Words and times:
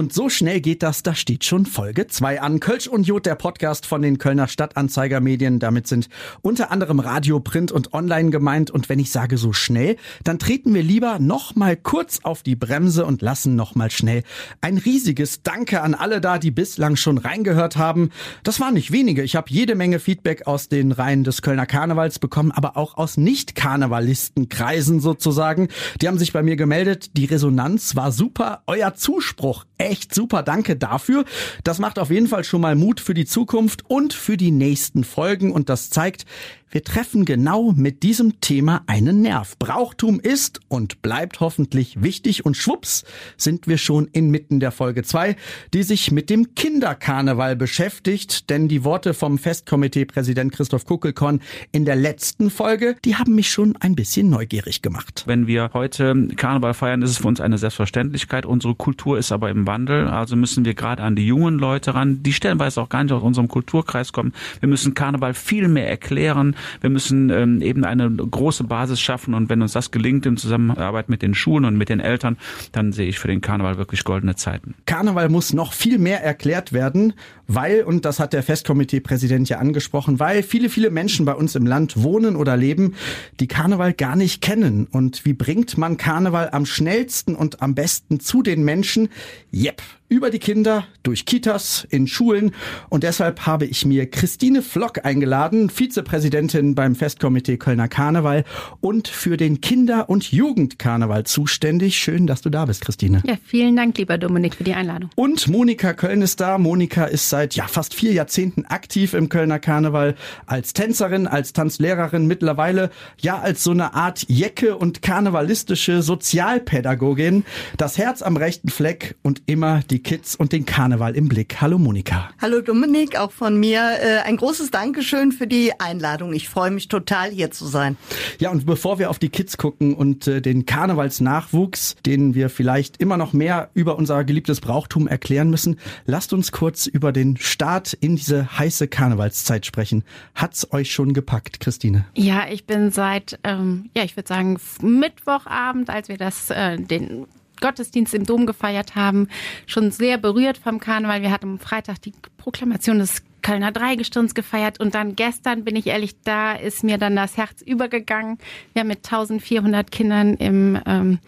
Und 0.00 0.14
so 0.14 0.30
schnell 0.30 0.62
geht 0.62 0.82
das, 0.82 1.02
da 1.02 1.14
steht 1.14 1.44
schon 1.44 1.66
Folge 1.66 2.06
2 2.06 2.40
an. 2.40 2.58
Kölsch 2.58 2.86
und 2.86 3.06
Jod, 3.06 3.26
der 3.26 3.34
Podcast 3.34 3.84
von 3.84 4.00
den 4.00 4.16
Kölner 4.16 4.48
Stadtanzeigermedien. 4.48 5.58
Damit 5.58 5.86
sind 5.88 6.08
unter 6.40 6.70
anderem 6.70 7.00
Radio, 7.00 7.38
Print 7.38 7.70
und 7.70 7.92
Online 7.92 8.30
gemeint. 8.30 8.70
Und 8.70 8.88
wenn 8.88 8.98
ich 8.98 9.12
sage 9.12 9.36
so 9.36 9.52
schnell, 9.52 9.96
dann 10.24 10.38
treten 10.38 10.72
wir 10.72 10.82
lieber 10.82 11.18
noch 11.18 11.54
mal 11.54 11.76
kurz 11.76 12.20
auf 12.22 12.42
die 12.42 12.56
Bremse 12.56 13.04
und 13.04 13.20
lassen 13.20 13.56
noch 13.56 13.74
mal 13.74 13.90
schnell 13.90 14.22
ein 14.62 14.78
riesiges 14.78 15.42
Danke 15.42 15.82
an 15.82 15.92
alle 15.92 16.22
da, 16.22 16.38
die 16.38 16.50
bislang 16.50 16.96
schon 16.96 17.18
reingehört 17.18 17.76
haben. 17.76 18.08
Das 18.42 18.58
waren 18.58 18.72
nicht 18.72 18.92
wenige. 18.92 19.22
Ich 19.22 19.36
habe 19.36 19.50
jede 19.50 19.74
Menge 19.74 19.98
Feedback 19.98 20.46
aus 20.46 20.70
den 20.70 20.92
Reihen 20.92 21.24
des 21.24 21.42
Kölner 21.42 21.66
Karnevals 21.66 22.18
bekommen, 22.18 22.52
aber 22.52 22.78
auch 22.78 22.96
aus 22.96 23.18
Nicht-Karnevalistenkreisen 23.18 25.00
sozusagen. 25.00 25.68
Die 26.00 26.08
haben 26.08 26.18
sich 26.18 26.32
bei 26.32 26.42
mir 26.42 26.56
gemeldet. 26.56 27.18
Die 27.18 27.26
Resonanz 27.26 27.96
war 27.96 28.12
super. 28.12 28.62
Euer 28.66 28.94
Zuspruch 28.94 29.66
echt 29.90 30.14
super. 30.14 30.42
Danke 30.42 30.76
dafür. 30.76 31.24
Das 31.64 31.78
macht 31.78 31.98
auf 31.98 32.10
jeden 32.10 32.28
Fall 32.28 32.44
schon 32.44 32.60
mal 32.60 32.76
Mut 32.76 33.00
für 33.00 33.14
die 33.14 33.26
Zukunft 33.26 33.84
und 33.88 34.12
für 34.12 34.36
die 34.36 34.50
nächsten 34.50 35.04
Folgen 35.04 35.52
und 35.52 35.68
das 35.68 35.90
zeigt, 35.90 36.24
wir 36.70 36.84
treffen 36.84 37.24
genau 37.24 37.72
mit 37.72 38.04
diesem 38.04 38.40
Thema 38.40 38.82
einen 38.86 39.22
Nerv. 39.22 39.58
Brauchtum 39.58 40.20
ist 40.20 40.60
und 40.68 41.02
bleibt 41.02 41.40
hoffentlich 41.40 42.02
wichtig 42.02 42.44
und 42.44 42.56
schwupps 42.56 43.04
sind 43.36 43.66
wir 43.66 43.76
schon 43.76 44.06
inmitten 44.06 44.60
der 44.60 44.70
Folge 44.70 45.02
2, 45.02 45.34
die 45.74 45.82
sich 45.82 46.12
mit 46.12 46.30
dem 46.30 46.54
Kinderkarneval 46.54 47.56
beschäftigt, 47.56 48.50
denn 48.50 48.68
die 48.68 48.84
Worte 48.84 49.14
vom 49.14 49.38
Festkomitee-Präsident 49.38 50.52
Christoph 50.52 50.84
Kuckelkorn 50.84 51.40
in 51.72 51.84
der 51.84 51.96
letzten 51.96 52.50
Folge, 52.50 52.94
die 53.04 53.16
haben 53.16 53.34
mich 53.34 53.50
schon 53.50 53.76
ein 53.80 53.96
bisschen 53.96 54.30
neugierig 54.30 54.80
gemacht. 54.80 55.24
Wenn 55.26 55.48
wir 55.48 55.70
heute 55.74 56.28
Karneval 56.36 56.74
feiern, 56.74 57.02
ist 57.02 57.10
es 57.10 57.18
für 57.18 57.28
uns 57.28 57.40
eine 57.40 57.58
Selbstverständlichkeit. 57.58 58.46
Unsere 58.46 58.76
Kultur 58.76 59.18
ist 59.18 59.32
aber 59.32 59.50
im 59.50 59.66
Wandel, 59.66 60.06
also 60.06 60.36
müssen 60.36 60.64
wir 60.64 60.74
gerade 60.74 61.02
an 61.02 61.16
die 61.16 61.26
jungen 61.26 61.58
Leute 61.58 61.94
ran, 61.94 62.22
die 62.22 62.32
stellenweise 62.32 62.80
auch 62.80 62.88
gar 62.88 63.02
nicht 63.02 63.12
aus 63.12 63.22
unserem 63.22 63.48
Kulturkreis 63.48 64.12
kommen. 64.12 64.32
Wir 64.60 64.68
müssen 64.68 64.94
Karneval 64.94 65.34
viel 65.34 65.66
mehr 65.66 65.88
erklären. 65.88 66.54
Wir 66.80 66.90
müssen 66.90 67.30
ähm, 67.30 67.62
eben 67.62 67.84
eine 67.84 68.10
große 68.10 68.64
Basis 68.64 69.00
schaffen 69.00 69.34
und 69.34 69.48
wenn 69.48 69.62
uns 69.62 69.72
das 69.72 69.90
gelingt 69.90 70.26
in 70.26 70.36
Zusammenarbeit 70.36 71.08
mit 71.08 71.22
den 71.22 71.34
Schulen 71.34 71.64
und 71.64 71.76
mit 71.76 71.88
den 71.88 72.00
Eltern, 72.00 72.36
dann 72.72 72.92
sehe 72.92 73.08
ich 73.08 73.18
für 73.18 73.28
den 73.28 73.40
Karneval 73.40 73.78
wirklich 73.78 74.04
goldene 74.04 74.36
Zeiten. 74.36 74.74
Karneval 74.86 75.28
muss 75.28 75.52
noch 75.52 75.72
viel 75.72 75.98
mehr 75.98 76.22
erklärt 76.22 76.72
werden, 76.72 77.14
weil, 77.46 77.82
und 77.82 78.04
das 78.04 78.20
hat 78.20 78.32
der 78.32 78.42
Festkomitee-Präsident 78.42 79.48
ja 79.48 79.58
angesprochen, 79.58 80.20
weil 80.20 80.42
viele, 80.42 80.68
viele 80.68 80.90
Menschen 80.90 81.26
bei 81.26 81.34
uns 81.34 81.54
im 81.56 81.66
Land 81.66 82.02
wohnen 82.02 82.36
oder 82.36 82.56
leben, 82.56 82.94
die 83.40 83.48
Karneval 83.48 83.92
gar 83.92 84.16
nicht 84.16 84.40
kennen. 84.40 84.86
Und 84.90 85.24
wie 85.24 85.32
bringt 85.32 85.76
man 85.76 85.96
Karneval 85.96 86.50
am 86.52 86.66
schnellsten 86.66 87.34
und 87.34 87.62
am 87.62 87.74
besten 87.74 88.20
zu 88.20 88.42
den 88.42 88.64
Menschen? 88.64 89.08
Yep, 89.52 89.82
über 90.10 90.30
die 90.30 90.40
Kinder, 90.40 90.86
durch 91.04 91.24
Kitas, 91.24 91.86
in 91.88 92.08
Schulen. 92.08 92.50
Und 92.88 93.04
deshalb 93.04 93.46
habe 93.46 93.64
ich 93.64 93.86
mir 93.86 94.10
Christine 94.10 94.60
Flock 94.60 95.04
eingeladen, 95.04 95.70
Vizepräsidentin 95.70 96.74
beim 96.74 96.96
Festkomitee 96.96 97.56
Kölner 97.56 97.86
Karneval 97.86 98.44
und 98.80 99.06
für 99.06 99.36
den 99.36 99.60
Kinder- 99.60 100.10
und 100.10 100.32
Jugendkarneval 100.32 101.24
zuständig. 101.24 101.96
Schön, 101.96 102.26
dass 102.26 102.42
du 102.42 102.50
da 102.50 102.64
bist, 102.64 102.82
Christine. 102.82 103.22
Ja, 103.24 103.36
vielen 103.44 103.76
Dank, 103.76 103.96
lieber 103.98 104.18
Dominik, 104.18 104.56
für 104.56 104.64
die 104.64 104.74
Einladung. 104.74 105.10
Und 105.14 105.46
Monika 105.46 105.92
Köln 105.92 106.22
ist 106.22 106.40
da. 106.40 106.58
Monika 106.58 107.04
ist 107.04 107.30
seit 107.30 107.54
ja, 107.54 107.68
fast 107.68 107.94
vier 107.94 108.12
Jahrzehnten 108.12 108.66
aktiv 108.66 109.14
im 109.14 109.28
Kölner 109.28 109.60
Karneval 109.60 110.16
als 110.44 110.72
Tänzerin, 110.72 111.28
als 111.28 111.52
Tanzlehrerin, 111.52 112.26
mittlerweile 112.26 112.90
ja 113.20 113.38
als 113.38 113.62
so 113.62 113.70
eine 113.70 113.94
Art 113.94 114.24
Jecke 114.28 114.76
und 114.76 115.02
karnevalistische 115.02 116.02
Sozialpädagogin. 116.02 117.44
Das 117.76 117.96
Herz 117.96 118.22
am 118.22 118.36
rechten 118.36 118.70
Fleck 118.70 119.14
und 119.22 119.42
immer 119.46 119.82
die 119.88 119.99
Kids 120.02 120.36
und 120.36 120.52
den 120.52 120.66
Karneval 120.66 121.14
im 121.16 121.28
Blick. 121.28 121.60
Hallo 121.60 121.78
Monika. 121.78 122.30
Hallo 122.40 122.60
Dominik, 122.60 123.18
auch 123.18 123.30
von 123.30 123.58
mir 123.58 123.80
äh, 123.80 124.18
ein 124.26 124.36
großes 124.36 124.70
Dankeschön 124.70 125.32
für 125.32 125.46
die 125.46 125.72
Einladung. 125.78 126.32
Ich 126.32 126.48
freue 126.48 126.70
mich 126.70 126.88
total 126.88 127.30
hier 127.30 127.50
zu 127.50 127.66
sein. 127.66 127.96
Ja, 128.38 128.50
und 128.50 128.66
bevor 128.66 128.98
wir 128.98 129.10
auf 129.10 129.18
die 129.18 129.28
Kids 129.28 129.56
gucken 129.56 129.94
und 129.94 130.26
äh, 130.26 130.40
den 130.40 130.66
Karnevalsnachwuchs, 130.66 131.96
den 132.06 132.34
wir 132.34 132.50
vielleicht 132.50 132.96
immer 132.96 133.16
noch 133.16 133.32
mehr 133.32 133.70
über 133.74 133.96
unser 133.96 134.24
geliebtes 134.24 134.60
Brauchtum 134.60 135.06
erklären 135.06 135.50
müssen, 135.50 135.78
lasst 136.06 136.32
uns 136.32 136.52
kurz 136.52 136.86
über 136.86 137.12
den 137.12 137.36
Start 137.36 137.92
in 137.92 138.16
diese 138.16 138.58
heiße 138.58 138.88
Karnevalszeit 138.88 139.66
sprechen. 139.66 140.04
Hat's 140.34 140.72
euch 140.72 140.92
schon 140.92 141.12
gepackt, 141.12 141.60
Christine? 141.60 142.06
Ja, 142.14 142.46
ich 142.50 142.66
bin 142.66 142.90
seit, 142.90 143.38
ähm, 143.44 143.90
ja, 143.96 144.04
ich 144.04 144.16
würde 144.16 144.28
sagen 144.28 144.58
Mittwochabend, 144.82 145.90
als 145.90 146.08
wir 146.08 146.16
das 146.16 146.50
äh, 146.50 146.78
den 146.78 147.26
Gottesdienst 147.60 148.14
im 148.14 148.24
Dom 148.24 148.46
gefeiert 148.46 148.94
haben, 148.94 149.28
schon 149.66 149.90
sehr 149.90 150.18
berührt 150.18 150.58
vom 150.58 150.80
Karneval. 150.80 151.22
Wir 151.22 151.30
hatten 151.30 151.52
am 151.52 151.58
Freitag 151.58 152.02
die 152.02 152.12
Proklamation 152.36 152.98
des 152.98 153.22
Kölner 153.42 153.72
Dreigestirns 153.72 154.34
gefeiert 154.34 154.80
und 154.80 154.94
dann 154.94 155.16
gestern, 155.16 155.64
bin 155.64 155.76
ich 155.76 155.86
ehrlich, 155.86 156.20
da 156.24 156.52
ist 156.52 156.84
mir 156.84 156.98
dann 156.98 157.16
das 157.16 157.36
Herz 157.36 157.62
übergegangen. 157.62 158.38
Wir 158.72 158.80
haben 158.80 158.88
mit 158.88 158.98
1400 158.98 159.90
Kindern 159.90 160.34
im 160.34 160.78
ähm, 160.86 161.18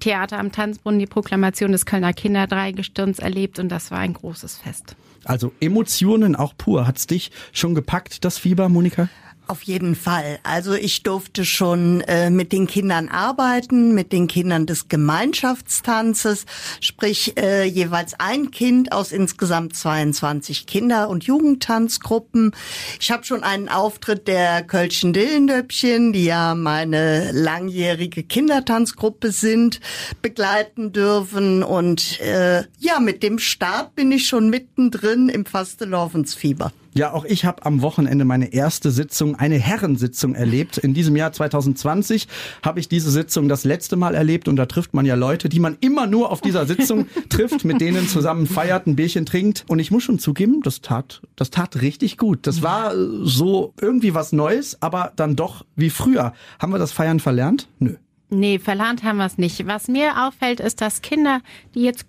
Theater 0.00 0.38
am 0.38 0.52
Tanzbrunnen 0.52 1.00
die 1.00 1.06
Proklamation 1.06 1.72
des 1.72 1.86
Kölner 1.86 2.12
Kinder 2.12 2.46
Dreigestirns 2.46 3.18
erlebt 3.18 3.58
und 3.58 3.68
das 3.70 3.90
war 3.90 3.98
ein 3.98 4.14
großes 4.14 4.58
Fest. 4.58 4.96
Also 5.24 5.52
Emotionen 5.60 6.36
auch 6.36 6.54
pur. 6.56 6.86
Hat's 6.86 7.06
dich 7.06 7.30
schon 7.52 7.74
gepackt, 7.74 8.24
das 8.24 8.38
Fieber, 8.38 8.68
Monika? 8.68 9.08
Auf 9.48 9.62
jeden 9.62 9.94
Fall. 9.94 10.40
Also 10.42 10.74
ich 10.74 11.04
durfte 11.04 11.46
schon 11.46 12.02
äh, 12.02 12.28
mit 12.28 12.52
den 12.52 12.66
Kindern 12.66 13.08
arbeiten, 13.08 13.94
mit 13.94 14.12
den 14.12 14.26
Kindern 14.26 14.66
des 14.66 14.88
Gemeinschaftstanzes, 14.88 16.44
sprich 16.82 17.38
äh, 17.38 17.64
jeweils 17.64 18.12
ein 18.20 18.50
Kind 18.50 18.92
aus 18.92 19.10
insgesamt 19.10 19.74
22 19.74 20.66
Kinder- 20.66 21.08
und 21.08 21.24
Jugendtanzgruppen. 21.24 22.54
Ich 23.00 23.10
habe 23.10 23.24
schon 23.24 23.42
einen 23.42 23.70
Auftritt 23.70 24.28
der 24.28 24.64
Kölschen 24.64 25.14
Dillendöppchen, 25.14 26.12
die 26.12 26.26
ja 26.26 26.54
meine 26.54 27.32
langjährige 27.32 28.24
Kindertanzgruppe 28.24 29.32
sind, 29.32 29.80
begleiten 30.20 30.92
dürfen. 30.92 31.62
Und 31.62 32.20
äh, 32.20 32.64
ja, 32.80 33.00
mit 33.00 33.22
dem 33.22 33.38
Start 33.38 33.94
bin 33.94 34.12
ich 34.12 34.26
schon 34.26 34.50
mittendrin 34.50 35.30
im 35.30 35.46
Fastelovensfieber. 35.46 36.70
Ja, 36.98 37.12
auch 37.12 37.24
ich 37.24 37.44
habe 37.44 37.64
am 37.64 37.80
Wochenende 37.80 38.24
meine 38.24 38.52
erste 38.52 38.90
Sitzung, 38.90 39.36
eine 39.36 39.54
Herrensitzung 39.54 40.34
erlebt. 40.34 40.78
In 40.78 40.94
diesem 40.94 41.14
Jahr 41.14 41.30
2020 41.30 42.26
habe 42.64 42.80
ich 42.80 42.88
diese 42.88 43.12
Sitzung 43.12 43.48
das 43.48 43.62
letzte 43.62 43.94
Mal 43.94 44.16
erlebt 44.16 44.48
und 44.48 44.56
da 44.56 44.66
trifft 44.66 44.94
man 44.94 45.06
ja 45.06 45.14
Leute, 45.14 45.48
die 45.48 45.60
man 45.60 45.76
immer 45.78 46.08
nur 46.08 46.32
auf 46.32 46.40
dieser 46.40 46.66
Sitzung 46.66 47.06
trifft, 47.28 47.64
mit 47.64 47.80
denen 47.80 48.08
zusammen 48.08 48.48
feiert, 48.48 48.88
ein 48.88 48.96
Bierchen 48.96 49.26
trinkt. 49.26 49.64
Und 49.68 49.78
ich 49.78 49.92
muss 49.92 50.02
schon 50.02 50.18
zugeben, 50.18 50.60
das 50.64 50.80
tat, 50.80 51.22
das 51.36 51.50
tat 51.50 51.82
richtig 51.82 52.18
gut. 52.18 52.48
Das 52.48 52.62
war 52.62 52.92
so 53.22 53.74
irgendwie 53.80 54.14
was 54.14 54.32
Neues, 54.32 54.82
aber 54.82 55.12
dann 55.14 55.36
doch 55.36 55.64
wie 55.76 55.90
früher. 55.90 56.32
Haben 56.58 56.72
wir 56.72 56.80
das 56.80 56.90
Feiern 56.90 57.20
verlernt? 57.20 57.68
Nö. 57.78 57.94
Nee, 58.30 58.58
verlernt 58.58 59.04
haben 59.04 59.16
wir 59.16 59.24
es 59.24 59.38
nicht. 59.38 59.66
Was 59.66 59.88
mir 59.88 60.26
auffällt, 60.26 60.60
ist, 60.60 60.82
dass 60.82 61.00
Kinder, 61.00 61.40
die 61.74 61.80
jetzt 61.80 62.04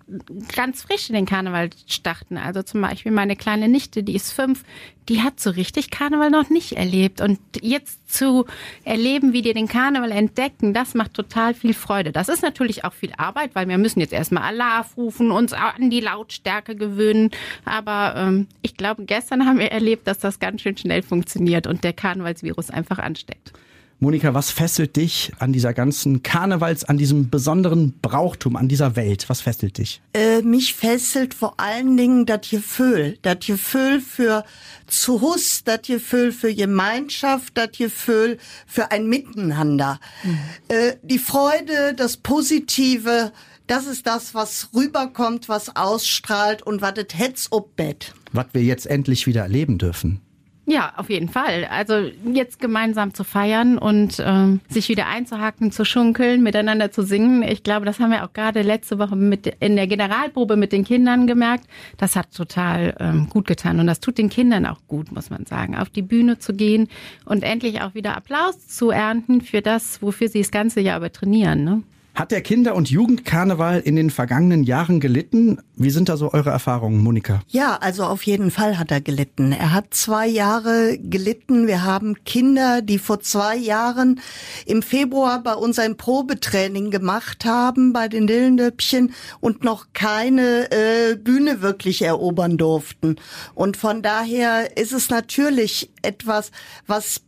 ganz 0.54 0.82
frisch 0.82 1.08
in 1.08 1.14
den 1.14 1.24
Karneval 1.24 1.70
starten, 1.86 2.36
also 2.36 2.62
zum 2.62 2.82
Beispiel 2.82 3.10
meine 3.10 3.36
kleine 3.36 3.68
Nichte, 3.68 4.02
die 4.02 4.14
ist 4.14 4.30
fünf, 4.30 4.64
die 5.08 5.22
hat 5.22 5.40
so 5.40 5.48
richtig 5.48 5.90
Karneval 5.90 6.28
noch 6.28 6.50
nicht 6.50 6.72
erlebt. 6.72 7.22
Und 7.22 7.40
jetzt 7.62 8.12
zu 8.12 8.44
erleben, 8.84 9.32
wie 9.32 9.40
die 9.40 9.54
den 9.54 9.66
Karneval 9.66 10.10
entdecken, 10.10 10.74
das 10.74 10.92
macht 10.92 11.14
total 11.14 11.54
viel 11.54 11.72
Freude. 11.72 12.12
Das 12.12 12.28
ist 12.28 12.42
natürlich 12.42 12.84
auch 12.84 12.92
viel 12.92 13.14
Arbeit, 13.16 13.54
weil 13.54 13.66
wir 13.66 13.78
müssen 13.78 14.00
jetzt 14.00 14.12
erstmal 14.12 14.42
Alarv 14.42 14.98
rufen, 14.98 15.30
uns 15.30 15.54
an 15.54 15.88
die 15.88 16.00
Lautstärke 16.00 16.76
gewöhnen. 16.76 17.30
Aber 17.64 18.14
ähm, 18.18 18.46
ich 18.60 18.76
glaube, 18.76 19.06
gestern 19.06 19.46
haben 19.46 19.58
wir 19.58 19.72
erlebt, 19.72 20.06
dass 20.06 20.18
das 20.18 20.38
ganz 20.38 20.60
schön 20.60 20.76
schnell 20.76 21.00
funktioniert 21.00 21.66
und 21.66 21.82
der 21.82 21.94
Karnevalsvirus 21.94 22.68
einfach 22.68 22.98
ansteckt. 22.98 23.54
Monika, 24.02 24.32
was 24.32 24.50
fesselt 24.50 24.96
dich 24.96 25.30
an 25.40 25.52
dieser 25.52 25.74
ganzen 25.74 26.22
Karnevals, 26.22 26.84
an 26.84 26.96
diesem 26.96 27.28
besonderen 27.28 27.92
Brauchtum, 28.00 28.56
an 28.56 28.66
dieser 28.66 28.96
Welt? 28.96 29.28
Was 29.28 29.42
fesselt 29.42 29.76
dich? 29.76 30.00
Äh, 30.14 30.40
mich 30.40 30.72
fesselt 30.72 31.34
vor 31.34 31.60
allen 31.60 31.98
Dingen 31.98 32.24
das 32.24 32.48
Gefühl. 32.48 33.18
Das 33.20 33.40
Gefühl 33.40 34.00
für 34.00 34.44
Zuhus, 34.86 35.64
das 35.64 35.82
Gefühl 35.82 36.32
für 36.32 36.54
Gemeinschaft, 36.54 37.58
das 37.58 37.72
Gefühl 37.76 38.38
für 38.66 38.90
ein 38.90 39.06
Miteinander. 39.06 40.00
Mhm. 40.24 40.38
Äh, 40.68 40.96
die 41.02 41.18
Freude, 41.18 41.92
das 41.94 42.16
Positive, 42.16 43.32
das 43.66 43.86
ist 43.86 44.06
das, 44.06 44.34
was 44.34 44.70
rüberkommt, 44.74 45.50
was 45.50 45.76
ausstrahlt 45.76 46.62
und 46.62 46.80
was 46.80 46.94
das 46.94 47.08
Hetz 47.12 47.48
ob 47.50 47.76
Bett. 47.76 48.14
Was 48.32 48.46
wir 48.52 48.62
jetzt 48.62 48.86
endlich 48.86 49.26
wieder 49.26 49.42
erleben 49.42 49.76
dürfen. 49.76 50.22
Ja, 50.70 50.92
auf 50.96 51.10
jeden 51.10 51.28
Fall. 51.28 51.66
Also 51.68 51.94
jetzt 52.32 52.60
gemeinsam 52.60 53.12
zu 53.12 53.24
feiern 53.24 53.76
und 53.76 54.22
ähm, 54.24 54.60
sich 54.68 54.88
wieder 54.88 55.08
einzuhaken, 55.08 55.72
zu 55.72 55.84
schunkeln, 55.84 56.44
miteinander 56.44 56.92
zu 56.92 57.02
singen. 57.02 57.42
Ich 57.42 57.64
glaube, 57.64 57.86
das 57.86 57.98
haben 57.98 58.12
wir 58.12 58.24
auch 58.24 58.32
gerade 58.32 58.62
letzte 58.62 59.00
Woche 59.00 59.16
mit 59.16 59.48
in 59.58 59.74
der 59.74 59.88
Generalprobe 59.88 60.54
mit 60.54 60.70
den 60.70 60.84
Kindern 60.84 61.26
gemerkt. 61.26 61.64
Das 61.96 62.14
hat 62.14 62.32
total 62.32 62.94
ähm, 63.00 63.28
gut 63.28 63.48
getan 63.48 63.80
und 63.80 63.88
das 63.88 63.98
tut 63.98 64.16
den 64.16 64.28
Kindern 64.28 64.64
auch 64.64 64.78
gut, 64.86 65.10
muss 65.10 65.28
man 65.28 65.44
sagen, 65.44 65.76
auf 65.76 65.90
die 65.90 66.02
Bühne 66.02 66.38
zu 66.38 66.54
gehen 66.54 66.86
und 67.24 67.42
endlich 67.42 67.80
auch 67.80 67.96
wieder 67.96 68.16
Applaus 68.16 68.68
zu 68.68 68.90
ernten 68.90 69.40
für 69.40 69.62
das, 69.62 70.00
wofür 70.02 70.28
sie 70.28 70.38
das 70.38 70.52
ganze 70.52 70.80
Jahr 70.80 70.98
über 70.98 71.10
trainieren. 71.10 71.64
Ne? 71.64 71.82
Hat 72.14 72.32
der 72.32 72.40
Kinder- 72.40 72.74
und 72.74 72.90
Jugendkarneval 72.90 73.80
in 73.80 73.94
den 73.96 74.10
vergangenen 74.10 74.64
Jahren 74.64 75.00
gelitten? 75.00 75.58
Wie 75.76 75.90
sind 75.90 76.08
da 76.08 76.16
so 76.16 76.32
eure 76.32 76.50
Erfahrungen, 76.50 76.98
Monika? 76.98 77.40
Ja, 77.48 77.76
also 77.80 78.04
auf 78.04 78.24
jeden 78.24 78.50
Fall 78.50 78.78
hat 78.78 78.90
er 78.90 79.00
gelitten. 79.00 79.52
Er 79.52 79.72
hat 79.72 79.94
zwei 79.94 80.26
Jahre 80.26 80.98
gelitten. 80.98 81.66
Wir 81.66 81.84
haben 81.84 82.22
Kinder, 82.24 82.82
die 82.82 82.98
vor 82.98 83.20
zwei 83.20 83.56
Jahren 83.56 84.20
im 84.66 84.82
Februar 84.82 85.42
bei 85.42 85.54
uns 85.54 85.78
ein 85.78 85.96
Probetraining 85.96 86.90
gemacht 86.90 87.44
haben 87.44 87.92
bei 87.92 88.08
den 88.08 88.26
Dillendöppchen 88.26 89.14
und 89.38 89.62
noch 89.62 89.86
keine 89.92 90.70
äh, 90.72 91.16
Bühne 91.16 91.62
wirklich 91.62 92.02
erobern 92.02 92.58
durften. 92.58 93.16
Und 93.54 93.76
von 93.76 94.02
daher 94.02 94.76
ist 94.76 94.92
es 94.92 95.10
natürlich 95.10 95.90
etwas, 96.02 96.50
was 96.86 97.22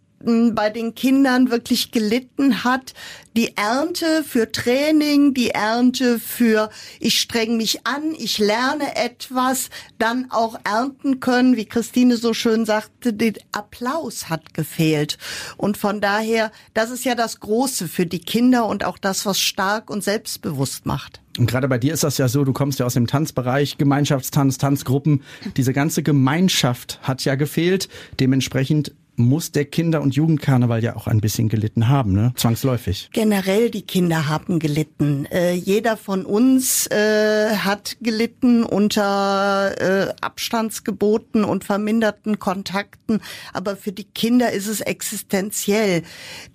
bei 0.55 0.71
den 0.71 0.95
Kindern 0.95 1.51
wirklich 1.51 1.91
gelitten 1.91 2.65
hat. 2.65 2.95
Die 3.35 3.57
Ernte 3.57 4.25
für 4.25 4.53
Training, 4.53 5.33
die 5.33 5.51
Ernte 5.51 6.19
für 6.19 6.69
ich 7.01 7.19
streng 7.19 7.57
mich 7.57 7.87
an, 7.87 8.15
ich 8.17 8.39
lerne 8.39 8.95
etwas, 8.95 9.71
dann 9.99 10.31
auch 10.31 10.59
ernten 10.65 11.21
können, 11.21 11.57
wie 11.57 11.65
Christine 11.65 12.17
so 12.17 12.35
schön 12.35 12.67
sagte, 12.67 13.13
der 13.13 13.33
Applaus 13.53 14.29
hat 14.29 14.53
gefehlt. 14.53 15.17
Und 15.57 15.79
von 15.79 16.01
daher, 16.01 16.53
das 16.75 16.91
ist 16.91 17.05
ja 17.05 17.15
das 17.15 17.41
Große 17.41 17.89
für 17.89 18.05
die 18.05 18.21
Kinder 18.21 18.67
und 18.67 18.85
auch 18.85 18.99
das, 18.99 19.25
was 19.25 19.39
stark 19.39 19.89
und 19.89 20.05
selbstbewusst 20.05 20.85
macht. 20.85 21.23
Und 21.39 21.47
gerade 21.47 21.69
bei 21.69 21.79
dir 21.79 21.95
ist 21.95 22.05
das 22.05 22.19
ja 22.19 22.29
so, 22.29 22.45
du 22.45 22.53
kommst 22.53 22.79
ja 22.79 22.87
aus 22.87 22.95
dem 22.95 23.07
Tanzbereich, 23.07 23.79
Gemeinschaftstanz, 23.79 24.59
Tanzgruppen. 24.59 25.23
Diese 25.57 25.73
ganze 25.73 26.03
Gemeinschaft 26.03 26.99
hat 27.03 27.25
ja 27.25 27.37
gefehlt. 27.37 27.89
Dementsprechend 28.21 28.93
muss 29.23 29.53
der 29.53 29.65
Kinder- 29.65 30.03
und 30.03 30.15
Jugendkarneval 30.15 30.83
ja 30.83 30.97
auch 30.97 31.07
ein 31.07 31.21
bisschen 31.21 31.49
gelitten 31.49 31.89
haben, 31.89 32.13
ne? 32.13 32.33
Zwangsläufig. 32.37 33.11
Generell 33.13 33.71
die 33.71 33.83
Kinder 33.83 34.29
haben 34.29 34.59
gelitten. 34.59 35.27
Äh, 35.27 35.55
jeder 35.55 35.97
von 35.97 36.25
uns 36.25 36.87
äh, 36.89 37.57
hat 37.57 37.97
gelitten 38.01 38.65
unter 38.65 39.75
äh, 39.79 40.15
Abstandsgeboten 40.21 41.45
und 41.45 41.65
verminderten 41.65 42.39
Kontakten. 42.39 43.21
Aber 43.53 43.77
für 43.77 43.93
die 43.93 44.05
Kinder 44.05 44.53
ist 44.53 44.67
es 44.67 44.81
existenziell. 44.81 46.03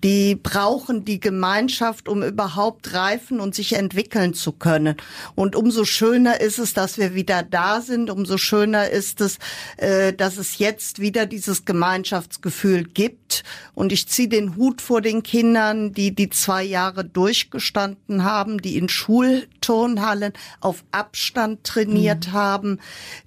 Die 0.04 0.34
brauchen 0.34 1.04
die 1.04 1.20
Gemeinschaft, 1.20 2.08
um 2.08 2.22
überhaupt 2.22 2.92
reifen 2.92 3.40
und 3.40 3.54
sich 3.54 3.74
entwickeln 3.74 4.34
zu 4.34 4.52
können. 4.52 4.96
Und 5.34 5.56
umso 5.56 5.84
schöner 5.84 6.40
ist 6.40 6.58
es, 6.58 6.74
dass 6.74 6.98
wir 6.98 7.14
wieder 7.14 7.42
da 7.42 7.80
sind. 7.80 8.10
Umso 8.10 8.38
schöner 8.38 8.90
ist 8.90 9.20
es, 9.20 9.38
äh, 9.76 10.12
dass 10.12 10.36
es 10.36 10.58
jetzt 10.58 11.00
wieder 11.00 11.26
dieses 11.26 11.64
Gemeinschaftsgefühl 11.64 12.57
Gefühl 12.58 12.82
gibt. 12.82 13.44
Und 13.74 13.92
ich 13.92 14.08
ziehe 14.08 14.26
den 14.26 14.56
Hut 14.56 14.82
vor 14.82 15.00
den 15.00 15.22
Kindern, 15.22 15.92
die 15.92 16.12
die 16.12 16.28
zwei 16.28 16.64
Jahre 16.64 17.04
durchgestanden 17.04 18.24
haben, 18.24 18.60
die 18.60 18.76
in 18.76 18.88
Schulturnhallen 18.88 20.32
auf 20.60 20.82
Abstand 20.90 21.62
trainiert 21.62 22.28
mhm. 22.28 22.32
haben, 22.32 22.80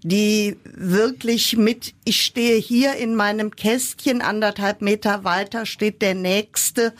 die 0.04 0.57
wirklich 0.66 1.56
mit, 1.56 1.94
ich 2.04 2.24
stehe 2.24 2.57
hier 2.57 2.95
in 2.95 3.16
meinem 3.16 3.56
Kästchen, 3.56 4.22
anderthalb 4.22 4.81
Meter 4.81 5.24
weiter 5.24 5.66
steht 5.66 6.01
der 6.01 6.16
nächste, 6.16 6.94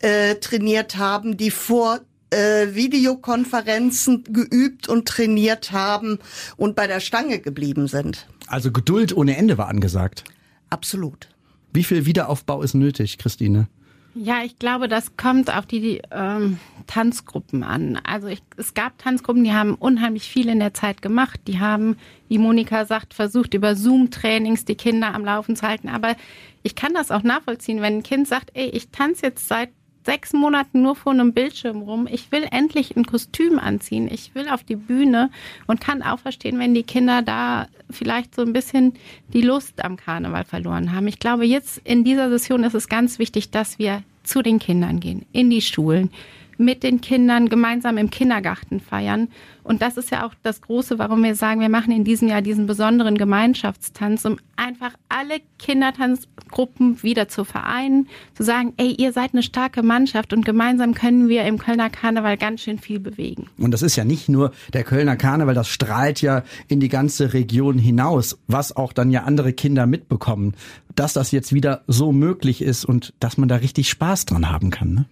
äh, 0.00 0.36
trainiert 0.36 0.98
haben, 0.98 1.36
die 1.36 1.50
vor 1.50 2.00
äh, 2.30 2.74
Videokonferenzen 2.74 4.22
geübt 4.22 4.88
und 4.88 5.08
trainiert 5.08 5.72
haben 5.72 6.20
und 6.56 6.76
bei 6.76 6.86
der 6.86 7.00
Stange 7.00 7.40
geblieben 7.40 7.88
sind. 7.88 8.28
Also 8.46 8.70
Geduld 8.70 9.16
ohne 9.16 9.36
Ende 9.36 9.58
war 9.58 9.66
angesagt. 9.66 10.22
Absolut. 10.70 11.31
Wie 11.72 11.84
viel 11.84 12.06
Wiederaufbau 12.06 12.62
ist 12.62 12.74
nötig, 12.74 13.18
Christine? 13.18 13.68
Ja, 14.14 14.42
ich 14.44 14.58
glaube, 14.58 14.88
das 14.88 15.16
kommt 15.16 15.54
auf 15.54 15.64
die 15.64 16.02
ähm, 16.10 16.58
Tanzgruppen 16.86 17.62
an. 17.62 17.98
Also 18.04 18.26
ich, 18.26 18.42
es 18.58 18.74
gab 18.74 18.98
Tanzgruppen, 18.98 19.42
die 19.42 19.54
haben 19.54 19.74
unheimlich 19.74 20.24
viel 20.24 20.50
in 20.50 20.58
der 20.58 20.74
Zeit 20.74 21.00
gemacht. 21.00 21.40
Die 21.46 21.60
haben, 21.60 21.96
wie 22.28 22.36
Monika 22.36 22.84
sagt, 22.84 23.14
versucht, 23.14 23.54
über 23.54 23.74
Zoom-Trainings 23.74 24.66
die 24.66 24.74
Kinder 24.74 25.14
am 25.14 25.24
Laufen 25.24 25.56
zu 25.56 25.66
halten. 25.66 25.88
Aber 25.88 26.14
ich 26.62 26.74
kann 26.74 26.92
das 26.92 27.10
auch 27.10 27.22
nachvollziehen, 27.22 27.80
wenn 27.80 27.98
ein 27.98 28.02
Kind 28.02 28.28
sagt, 28.28 28.50
ey, 28.52 28.68
ich 28.68 28.90
tanze 28.90 29.26
jetzt 29.26 29.48
seit 29.48 29.70
sechs 30.04 30.32
Monaten 30.32 30.82
nur 30.82 30.96
vor 30.96 31.12
einem 31.12 31.32
Bildschirm 31.32 31.82
rum. 31.82 32.08
Ich 32.10 32.32
will 32.32 32.46
endlich 32.50 32.96
ein 32.96 33.06
Kostüm 33.06 33.58
anziehen. 33.58 34.08
Ich 34.10 34.34
will 34.34 34.48
auf 34.48 34.64
die 34.64 34.76
Bühne 34.76 35.30
und 35.66 35.80
kann 35.80 36.02
auch 36.02 36.18
verstehen, 36.18 36.58
wenn 36.58 36.74
die 36.74 36.82
Kinder 36.82 37.22
da 37.22 37.68
vielleicht 37.90 38.34
so 38.34 38.42
ein 38.42 38.52
bisschen 38.52 38.94
die 39.32 39.42
Lust 39.42 39.84
am 39.84 39.96
Karneval 39.96 40.44
verloren 40.44 40.92
haben. 40.92 41.06
Ich 41.06 41.18
glaube, 41.18 41.44
jetzt 41.44 41.80
in 41.84 42.04
dieser 42.04 42.30
Session 42.30 42.64
ist 42.64 42.74
es 42.74 42.88
ganz 42.88 43.18
wichtig, 43.18 43.50
dass 43.50 43.78
wir 43.78 44.02
zu 44.24 44.42
den 44.42 44.58
Kindern 44.58 45.00
gehen, 45.00 45.26
in 45.32 45.50
die 45.50 45.62
Schulen, 45.62 46.10
mit 46.58 46.82
den 46.82 47.00
Kindern 47.00 47.48
gemeinsam 47.48 47.96
im 47.98 48.10
Kindergarten 48.10 48.80
feiern. 48.80 49.28
Und 49.64 49.80
das 49.80 49.96
ist 49.96 50.10
ja 50.10 50.26
auch 50.26 50.34
das 50.42 50.60
Große, 50.60 50.98
warum 50.98 51.22
wir 51.22 51.34
sagen, 51.34 51.60
wir 51.60 51.68
machen 51.68 51.92
in 51.92 52.04
diesem 52.04 52.28
Jahr 52.28 52.42
diesen 52.42 52.66
besonderen 52.66 53.16
Gemeinschaftstanz, 53.16 54.24
um 54.24 54.38
einfach 54.56 54.92
alle 55.08 55.40
Kindertanzgruppen 55.58 57.02
wieder 57.02 57.28
zu 57.28 57.44
vereinen, 57.44 58.08
zu 58.34 58.42
sagen, 58.42 58.72
ey, 58.76 58.92
ihr 58.98 59.12
seid 59.12 59.34
eine 59.34 59.42
starke 59.42 59.82
Mannschaft 59.82 60.32
und 60.32 60.44
gemeinsam 60.44 60.94
können 60.94 61.28
wir 61.28 61.44
im 61.44 61.58
Kölner 61.58 61.90
Karneval 61.90 62.36
ganz 62.36 62.62
schön 62.62 62.78
viel 62.78 62.98
bewegen. 62.98 63.46
Und 63.58 63.70
das 63.70 63.82
ist 63.82 63.96
ja 63.96 64.04
nicht 64.04 64.28
nur 64.28 64.52
der 64.72 64.82
Kölner 64.82 65.16
Karneval, 65.16 65.54
das 65.54 65.68
strahlt 65.68 66.20
ja 66.22 66.42
in 66.66 66.80
die 66.80 66.88
ganze 66.88 67.32
Region 67.32 67.78
hinaus, 67.78 68.38
was 68.48 68.74
auch 68.74 68.92
dann 68.92 69.10
ja 69.10 69.22
andere 69.22 69.52
Kinder 69.52 69.86
mitbekommen, 69.86 70.54
dass 70.96 71.12
das 71.12 71.30
jetzt 71.30 71.52
wieder 71.52 71.82
so 71.86 72.12
möglich 72.12 72.62
ist 72.62 72.84
und 72.84 73.14
dass 73.20 73.38
man 73.38 73.48
da 73.48 73.56
richtig 73.56 73.88
Spaß 73.88 74.26
dran 74.26 74.50
haben 74.50 74.70
kann. 74.70 74.94
Ne? 74.94 75.04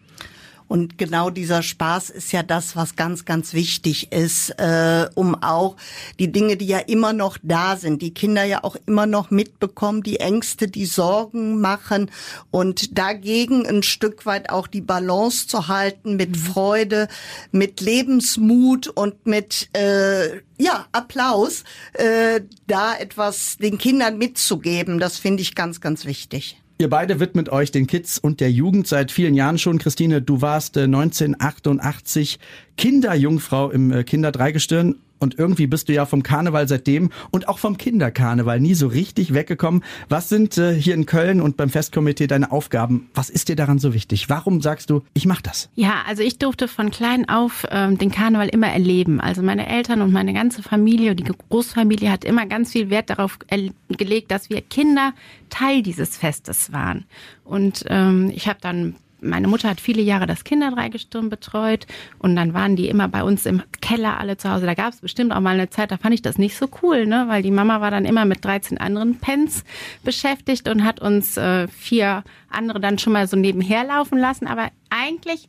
Und 0.70 0.98
genau 0.98 1.30
dieser 1.30 1.64
Spaß 1.64 2.10
ist 2.10 2.30
ja 2.30 2.44
das, 2.44 2.76
was 2.76 2.94
ganz, 2.94 3.24
ganz 3.24 3.54
wichtig 3.54 4.12
ist, 4.12 4.50
äh, 4.50 5.08
um 5.16 5.34
auch 5.42 5.74
die 6.20 6.30
Dinge, 6.30 6.56
die 6.56 6.68
ja 6.68 6.78
immer 6.78 7.12
noch 7.12 7.38
da 7.42 7.76
sind, 7.76 8.02
die 8.02 8.14
Kinder 8.14 8.44
ja 8.44 8.62
auch 8.62 8.76
immer 8.86 9.06
noch 9.06 9.32
mitbekommen, 9.32 10.04
die 10.04 10.20
Ängste, 10.20 10.68
die 10.68 10.86
Sorgen 10.86 11.60
machen 11.60 12.08
und 12.52 12.96
dagegen 12.96 13.66
ein 13.66 13.82
Stück 13.82 14.26
weit 14.26 14.50
auch 14.50 14.68
die 14.68 14.80
Balance 14.80 15.48
zu 15.48 15.66
halten 15.66 16.14
mit 16.14 16.36
mhm. 16.36 16.40
Freude, 16.40 17.08
mit 17.50 17.80
Lebensmut 17.80 18.86
und 18.86 19.26
mit 19.26 19.70
äh, 19.76 20.36
ja, 20.56 20.86
Applaus, 20.92 21.64
äh, 21.94 22.42
da 22.68 22.94
etwas 22.94 23.56
den 23.56 23.76
Kindern 23.76 24.18
mitzugeben, 24.18 25.00
das 25.00 25.18
finde 25.18 25.42
ich 25.42 25.56
ganz, 25.56 25.80
ganz 25.80 26.04
wichtig. 26.04 26.59
Ihr 26.80 26.88
beide 26.88 27.20
widmet 27.20 27.50
euch 27.50 27.70
den 27.70 27.86
Kids 27.86 28.18
und 28.18 28.40
der 28.40 28.50
Jugend 28.50 28.86
seit 28.86 29.12
vielen 29.12 29.34
Jahren 29.34 29.58
schon. 29.58 29.78
Christine, 29.78 30.22
du 30.22 30.40
warst 30.40 30.78
1988 30.78 32.36
äh, 32.36 32.38
Kinderjungfrau 32.78 33.70
im 33.70 33.92
äh, 33.92 34.02
Kinderdreigestirn 34.02 34.96
und 35.20 35.38
irgendwie 35.38 35.66
bist 35.66 35.88
du 35.88 35.92
ja 35.92 36.06
vom 36.06 36.22
Karneval 36.22 36.66
seitdem 36.66 37.10
und 37.30 37.48
auch 37.48 37.58
vom 37.58 37.76
Kinderkarneval 37.76 38.58
nie 38.58 38.74
so 38.74 38.88
richtig 38.88 39.34
weggekommen. 39.34 39.84
Was 40.08 40.28
sind 40.28 40.58
äh, 40.58 40.74
hier 40.74 40.94
in 40.94 41.06
Köln 41.06 41.40
und 41.40 41.56
beim 41.56 41.70
Festkomitee 41.70 42.26
deine 42.26 42.50
Aufgaben? 42.50 43.08
Was 43.14 43.30
ist 43.30 43.48
dir 43.48 43.56
daran 43.56 43.78
so 43.78 43.94
wichtig? 43.94 44.28
Warum 44.28 44.60
sagst 44.60 44.90
du, 44.90 45.02
ich 45.14 45.26
mach 45.26 45.40
das? 45.40 45.68
Ja, 45.74 46.02
also 46.08 46.22
ich 46.22 46.38
durfte 46.38 46.66
von 46.66 46.90
klein 46.90 47.28
auf 47.28 47.66
ähm, 47.70 47.98
den 47.98 48.10
Karneval 48.10 48.48
immer 48.48 48.68
erleben. 48.68 49.20
Also 49.20 49.42
meine 49.42 49.68
Eltern 49.68 50.02
und 50.02 50.12
meine 50.12 50.32
ganze 50.32 50.62
Familie, 50.62 51.14
die 51.14 51.24
Großfamilie 51.24 52.10
hat 52.10 52.24
immer 52.24 52.46
ganz 52.46 52.72
viel 52.72 52.90
Wert 52.90 53.10
darauf 53.10 53.38
gelegt, 53.88 54.30
dass 54.30 54.50
wir 54.50 54.62
Kinder 54.62 55.12
Teil 55.50 55.82
dieses 55.82 56.16
Festes 56.16 56.72
waren. 56.72 57.04
Und 57.44 57.84
ähm, 57.88 58.30
ich 58.34 58.48
habe 58.48 58.58
dann 58.60 58.94
meine 59.22 59.48
Mutter 59.48 59.68
hat 59.68 59.80
viele 59.80 60.02
Jahre 60.02 60.26
das 60.26 60.44
Kinderdreigestirn 60.44 61.28
betreut 61.28 61.86
und 62.18 62.36
dann 62.36 62.54
waren 62.54 62.76
die 62.76 62.88
immer 62.88 63.08
bei 63.08 63.22
uns 63.22 63.46
im 63.46 63.62
Keller 63.80 64.18
alle 64.18 64.36
zu 64.36 64.50
Hause. 64.50 64.66
Da 64.66 64.74
gab 64.74 64.92
es 64.92 65.00
bestimmt 65.00 65.32
auch 65.32 65.40
mal 65.40 65.54
eine 65.54 65.70
Zeit, 65.70 65.90
da 65.90 65.96
fand 65.96 66.14
ich 66.14 66.22
das 66.22 66.38
nicht 66.38 66.56
so 66.56 66.68
cool, 66.82 67.06
ne? 67.06 67.24
weil 67.28 67.42
die 67.42 67.50
Mama 67.50 67.80
war 67.80 67.90
dann 67.90 68.04
immer 68.04 68.24
mit 68.24 68.44
13 68.44 68.78
anderen 68.78 69.18
Pens 69.18 69.64
beschäftigt 70.04 70.68
und 70.68 70.84
hat 70.84 71.00
uns 71.00 71.36
äh, 71.36 71.68
vier 71.68 72.24
andere 72.48 72.80
dann 72.80 72.98
schon 72.98 73.12
mal 73.12 73.26
so 73.26 73.36
nebenher 73.36 73.84
laufen 73.84 74.18
lassen. 74.18 74.46
Aber 74.46 74.68
eigentlich 74.90 75.48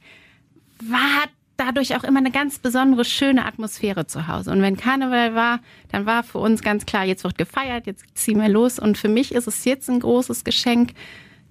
war 0.84 1.28
dadurch 1.58 1.96
auch 1.96 2.04
immer 2.04 2.20
eine 2.20 2.32
ganz 2.32 2.60
besondere, 2.60 3.06
schöne 3.06 3.46
Atmosphäre 3.46 4.08
zu 4.08 4.28
Hause. 4.28 4.52
Und 4.52 4.62
wenn 4.62 4.78
Karneval 4.78 5.36
war, 5.36 5.60
dann 5.92 6.06
war 6.06 6.24
für 6.24 6.40
uns 6.40 6.62
ganz 6.62 6.86
klar, 6.86 7.06
jetzt 7.06 7.24
wird 7.24 7.38
gefeiert, 7.38 7.86
jetzt 7.86 8.06
ziehen 8.16 8.42
wir 8.42 8.50
los. 8.50 8.80
Und 8.80 8.98
für 8.98 9.10
mich 9.10 9.34
ist 9.34 9.48
es 9.48 9.64
jetzt 9.66 9.90
ein 9.90 10.00
großes 10.00 10.44
Geschenk, 10.44 10.94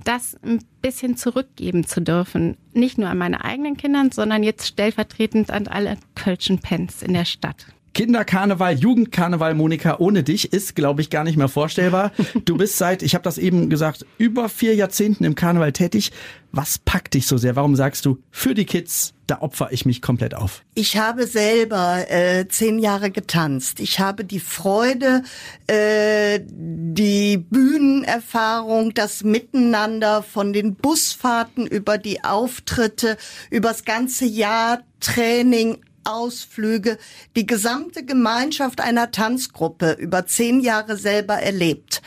das 0.05 0.37
ein 0.43 0.65
bisschen 0.83 1.17
zurückgeben 1.17 1.87
zu 1.87 2.01
dürfen. 2.01 2.57
Nicht 2.73 2.99
nur 2.99 3.09
an 3.09 3.19
meine 3.19 3.45
eigenen 3.45 3.77
Kindern, 3.77 4.11
sondern 4.11 4.43
jetzt 4.43 4.67
stellvertretend 4.67 5.51
an 5.51 5.69
alle 5.69 5.97
Kölschen 6.15 6.59
Pens 6.59 7.03
in 7.03 7.13
der 7.13 7.25
Stadt. 7.25 7.67
Kinderkarneval, 7.93 8.75
Jugendkarneval, 8.75 9.55
Monika, 9.55 9.97
ohne 9.99 10.23
dich 10.23 10.53
ist, 10.53 10.77
glaube 10.77 11.01
ich, 11.01 11.11
gar 11.11 11.25
nicht 11.25 11.37
mehr 11.37 11.49
vorstellbar. 11.49 12.13
Du 12.45 12.57
bist 12.57 12.79
seit, 12.79 13.03
ich 13.03 13.15
habe 13.15 13.23
das 13.23 13.39
eben 13.39 13.69
gesagt, 13.69 14.07
über 14.19 14.49
vier 14.49 14.75
Jahrzehnten 14.75 15.25
im 15.25 15.35
Karneval 15.35 15.73
tätig. 15.73 16.11
Was 16.53 16.79
packt 16.79 17.15
dich 17.15 17.27
so 17.27 17.37
sehr? 17.37 17.55
Warum 17.55 17.77
sagst 17.77 18.07
du, 18.07 18.19
für 18.31 18.55
die 18.55 18.65
Kids, 18.65 19.15
da 19.27 19.41
opfer 19.41 19.69
ich 19.71 19.85
mich 19.87 20.03
komplett 20.03 20.35
auf? 20.35 20.63
Ich 20.75 20.97
habe 20.97 21.27
selber 21.27 22.11
äh, 22.11 22.49
zehn 22.49 22.79
Jahre 22.79 23.11
getanzt. 23.11 23.79
Ich 23.79 24.01
habe 24.01 24.25
die 24.25 24.41
Freude, 24.41 25.23
äh, 25.67 26.41
die 26.43 27.37
Bühnenerfahrung, 27.37 28.95
das 28.95 29.23
Miteinander 29.23 30.23
von 30.23 30.53
den 30.53 30.75
Busfahrten 30.75 31.67
über 31.67 31.99
die 31.99 32.25
Auftritte, 32.25 33.17
übers 33.51 33.85
ganze 33.85 34.25
Jahr 34.25 34.81
Training, 35.01 35.79
Ausflüge, 36.15 36.99
die 37.37 37.47
gesamte 37.47 38.05
Gemeinschaft 38.05 38.81
einer 38.81 39.11
Tanzgruppe 39.11 39.93
über 39.93 40.27
zehn 40.27 40.61
Jahre 40.61 40.97
selber 40.97 41.35
erlebt 41.35 42.03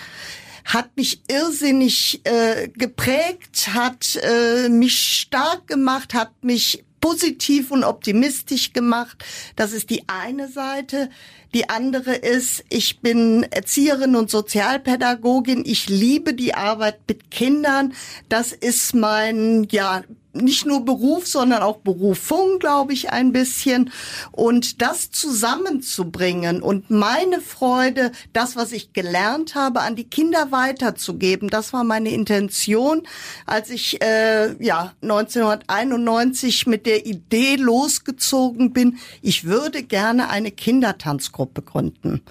hat 0.66 0.96
mich 0.96 1.22
irrsinnig 1.28 2.22
äh, 2.24 2.70
geprägt, 2.70 3.74
hat 3.74 4.16
äh, 4.16 4.70
mich 4.70 4.98
stark 5.20 5.68
gemacht, 5.68 6.14
hat 6.14 6.32
mich 6.42 6.86
positiv 7.02 7.70
und 7.72 7.84
optimistisch 7.84 8.72
gemacht. 8.72 9.26
Das 9.58 9.74
ist 9.74 9.90
die 9.90 10.08
eine 10.08 10.48
Seite. 10.48 11.10
Die 11.54 11.70
andere 11.70 12.16
ist, 12.16 12.64
ich 12.70 13.02
bin 13.02 13.44
Erzieherin 13.52 14.16
und 14.16 14.32
Sozialpädagogin. 14.32 15.64
Ich 15.66 15.90
liebe 15.90 16.34
die 16.34 16.56
Arbeit 16.56 17.00
mit 17.10 17.30
Kindern. 17.30 17.94
Das 18.30 18.54
ist 18.54 18.96
mein, 18.96 19.68
ja, 19.70 20.04
nicht 20.34 20.66
nur 20.66 20.84
Beruf, 20.84 21.28
sondern 21.28 21.62
auch 21.62 21.78
Berufung, 21.78 22.60
glaube 22.60 22.94
ich, 22.94 23.12
ein 23.12 23.32
bisschen. 23.32 23.92
Und 24.32 24.82
das 24.82 25.12
zusammenzubringen 25.12 26.62
und 26.62 26.90
meine 26.90 27.40
Freude, 27.40 28.12
das, 28.34 28.56
was 28.56 28.72
ich 28.72 28.94
gelernt 28.94 29.56
habe, 29.56 29.82
an 29.82 29.96
die 29.96 30.06
Kinder 30.06 30.52
weiterzugeben, 30.52 31.50
das 31.50 31.74
war 31.74 31.84
meine 31.84 32.10
Intention, 32.10 33.04
als 33.46 33.70
ich 33.70 34.02
äh, 34.02 34.56
ja 34.64 34.94
1991 35.02 36.68
mit 36.68 36.86
der 36.86 37.06
Idee 37.06 37.56
losgezogen 37.56 38.74
bin, 38.74 38.98
ich 39.22 39.46
würde 39.46 39.84
gerne 39.84 40.30
eine 40.30 40.52
Kindertanzgruppe 40.52 41.62
gründen. 41.62 42.22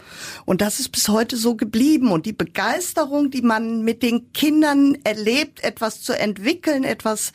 Und 0.44 0.60
das 0.60 0.80
ist 0.80 0.90
bis 0.90 1.08
heute 1.08 1.36
so 1.36 1.54
geblieben. 1.54 2.10
Und 2.10 2.26
die 2.26 2.32
Begeisterung, 2.32 3.30
die 3.30 3.42
man 3.42 3.82
mit 3.82 4.02
den 4.02 4.32
Kindern 4.32 4.98
erlebt, 5.04 5.62
etwas 5.62 6.02
zu 6.02 6.18
entwickeln, 6.18 6.84
etwas 6.84 7.32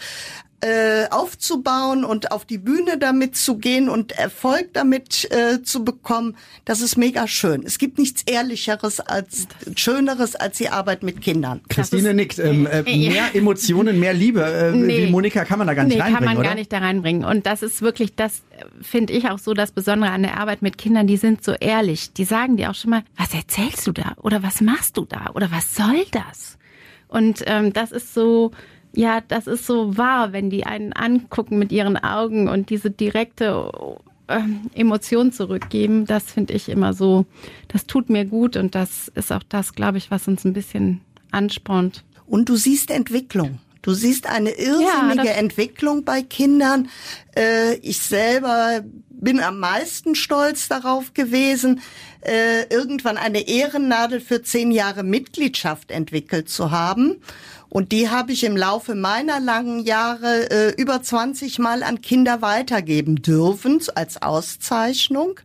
äh, 0.62 1.08
aufzubauen 1.12 2.04
und 2.04 2.32
auf 2.32 2.44
die 2.44 2.58
Bühne 2.58 2.98
damit 2.98 3.36
zu 3.36 3.58
gehen 3.58 3.90
und 3.90 4.14
Erfolg 4.14 4.74
damit 4.74 5.30
äh, 5.32 5.62
zu 5.62 5.84
bekommen, 5.84 6.36
das 6.66 6.82
ist 6.82 6.98
mega 6.98 7.28
schön. 7.28 7.64
Es 7.64 7.78
gibt 7.78 8.00
nichts 8.00 8.24
Ehrlicheres 8.26 9.00
als 9.00 9.48
Schöneres 9.76 10.36
als 10.36 10.58
die 10.58 10.70
Arbeit 10.70 11.04
mit 11.04 11.22
Kindern. 11.22 11.62
Christine 11.70 12.16
nickt. 12.16 12.40
Ähm, 12.40 12.66
äh, 12.66 12.82
mehr 13.10 13.36
Emotionen, 13.36 14.00
mehr 14.00 14.14
Liebe. 14.14 14.44
Äh, 14.44 14.72
nee. 14.72 15.06
Wie 15.06 15.12
Monika 15.12 15.46
kann 15.46 15.60
man 15.60 15.68
da 15.68 15.76
gar 15.76 15.84
nicht 15.84 15.96
nee, 15.96 16.02
reinbringen, 16.02 16.26
kann 16.26 16.36
man 16.36 16.38
oder? 16.38 16.48
gar 16.50 16.56
nicht 16.56 16.74
da 16.74 16.80
reinbringen. 16.80 17.24
Und 17.24 17.46
das 17.46 17.62
ist 17.62 17.84
wirklich, 17.84 18.16
das 18.16 18.42
finde 18.82 19.14
ich 19.14 19.30
auch 19.30 19.38
so 19.40 19.54
das 19.54 19.72
Besondere 19.72 20.10
an 20.10 20.24
der 20.24 20.38
Arbeit 20.38 20.64
mit 20.64 20.80
Kindern. 20.80 21.06
Die 21.06 21.18
sind 21.18 21.44
so 21.44 21.54
ehrlich. 21.54 22.14
Die 22.14 22.24
sagen 22.24 22.58
dir 22.58 22.72
auch 22.72 22.76
schon 22.76 22.90
mal, 22.90 23.04
was 23.16 23.32
erzählst 23.34 23.86
du 23.86 23.92
da? 23.92 24.14
Oder 24.18 24.42
was 24.42 24.62
machst 24.62 24.98
du 24.98 25.06
da? 25.06 25.32
Oder 25.36 25.52
was 25.52 25.76
soll 25.76 26.06
das? 26.12 26.58
Und 27.08 27.44
ähm, 27.46 27.74
das 27.74 27.92
ist 27.92 28.14
so, 28.14 28.52
ja, 28.94 29.22
das 29.28 29.48
ist 29.48 29.66
so 29.66 29.98
wahr, 29.98 30.34
wenn 30.34 30.50
die 30.50 30.66
einen 30.66 30.94
angucken 30.94 31.60
mit 31.60 31.72
ihren 31.72 31.98
Augen 31.98 32.48
und 32.48 32.70
diese 32.70 32.92
direkte 32.92 33.72
äh, 34.28 34.40
Emotion 34.74 35.32
zurückgeben. 35.32 36.06
Das 36.06 36.32
finde 36.32 36.54
ich 36.54 36.70
immer 36.70 36.94
so, 36.94 37.26
das 37.68 37.86
tut 37.86 38.10
mir 38.10 38.26
gut 38.26 38.58
und 38.58 38.76
das 38.76 39.08
ist 39.10 39.32
auch 39.32 39.44
das, 39.48 39.74
glaube 39.74 39.98
ich, 39.98 40.12
was 40.12 40.28
uns 40.28 40.46
ein 40.46 40.54
bisschen 40.54 41.02
anspornt. 41.32 42.04
Und 42.26 42.50
du 42.50 42.56
siehst 42.56 42.92
Entwicklung. 42.92 43.60
Du 43.88 43.94
siehst 43.94 44.28
eine 44.28 44.50
irrsinnige 44.50 45.30
ja, 45.30 45.36
Entwicklung 45.36 46.04
bei 46.04 46.22
Kindern. 46.22 46.90
Äh, 47.38 47.76
ich 47.76 48.00
selber 48.00 48.82
bin 49.10 49.40
am 49.40 49.62
meisten 49.62 50.14
stolz 50.14 50.68
darauf 50.68 51.14
gewesen, 51.14 51.80
äh, 52.20 52.64
irgendwann 52.64 53.16
eine 53.16 53.48
Ehrennadel 53.48 54.20
für 54.20 54.44
zehn 54.44 54.72
Jahre 54.74 55.04
Mitgliedschaft 55.04 55.90
entwickelt 55.92 56.50
zu 56.50 56.72
haben. 56.72 57.22
Und 57.70 57.92
die 57.92 58.10
habe 58.10 58.32
ich 58.32 58.44
im 58.44 58.56
Laufe 58.56 58.96
meiner 58.96 59.40
langen 59.40 59.80
Jahre 59.80 60.50
äh, 60.50 60.82
über 60.82 61.02
20 61.02 61.60
Mal 61.60 61.84
an 61.84 62.02
Kinder 62.02 62.42
weitergeben 62.42 63.22
dürfen 63.22 63.82
als 63.96 64.22
Auszeichnung. 64.22 65.40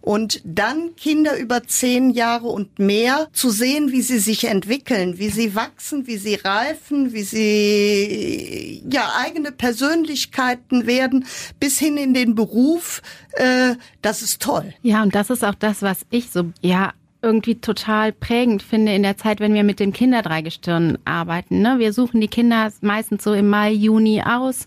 Und 0.00 0.40
dann 0.44 0.96
Kinder 0.96 1.36
über 1.36 1.64
zehn 1.64 2.10
Jahre 2.10 2.48
und 2.48 2.78
mehr 2.78 3.28
zu 3.32 3.50
sehen, 3.50 3.92
wie 3.92 4.00
sie 4.00 4.20
sich 4.20 4.44
entwickeln, 4.44 5.18
wie 5.18 5.28
sie 5.28 5.54
wachsen, 5.54 6.06
wie 6.06 6.16
sie 6.16 6.36
reifen, 6.36 7.12
wie 7.12 7.24
sie 7.24 8.82
ja 8.88 9.12
eigene 9.18 9.52
Persönlichkeiten 9.52 10.86
werden, 10.86 11.26
bis 11.60 11.78
hin 11.78 11.96
in 11.98 12.14
den 12.14 12.34
Beruf, 12.34 13.02
äh, 13.32 13.74
das 14.00 14.22
ist 14.22 14.40
toll. 14.40 14.72
Ja, 14.82 15.02
und 15.02 15.14
das 15.14 15.30
ist 15.30 15.44
auch 15.44 15.54
das, 15.54 15.82
was 15.82 15.98
ich 16.10 16.30
so 16.30 16.52
ja 16.62 16.92
irgendwie 17.20 17.56
total 17.56 18.12
prägend 18.12 18.62
finde 18.62 18.94
in 18.94 19.02
der 19.02 19.16
Zeit, 19.16 19.40
wenn 19.40 19.54
wir 19.54 19.64
mit 19.64 19.80
dem 19.80 19.92
Kinderdreigestirn 19.92 20.98
arbeiten. 21.04 21.62
Ne? 21.62 21.78
Wir 21.78 21.92
suchen 21.92 22.20
die 22.20 22.28
Kinder 22.28 22.72
meistens 22.80 23.24
so 23.24 23.32
im 23.34 23.48
Mai, 23.48 23.72
Juni 23.72 24.22
aus. 24.22 24.66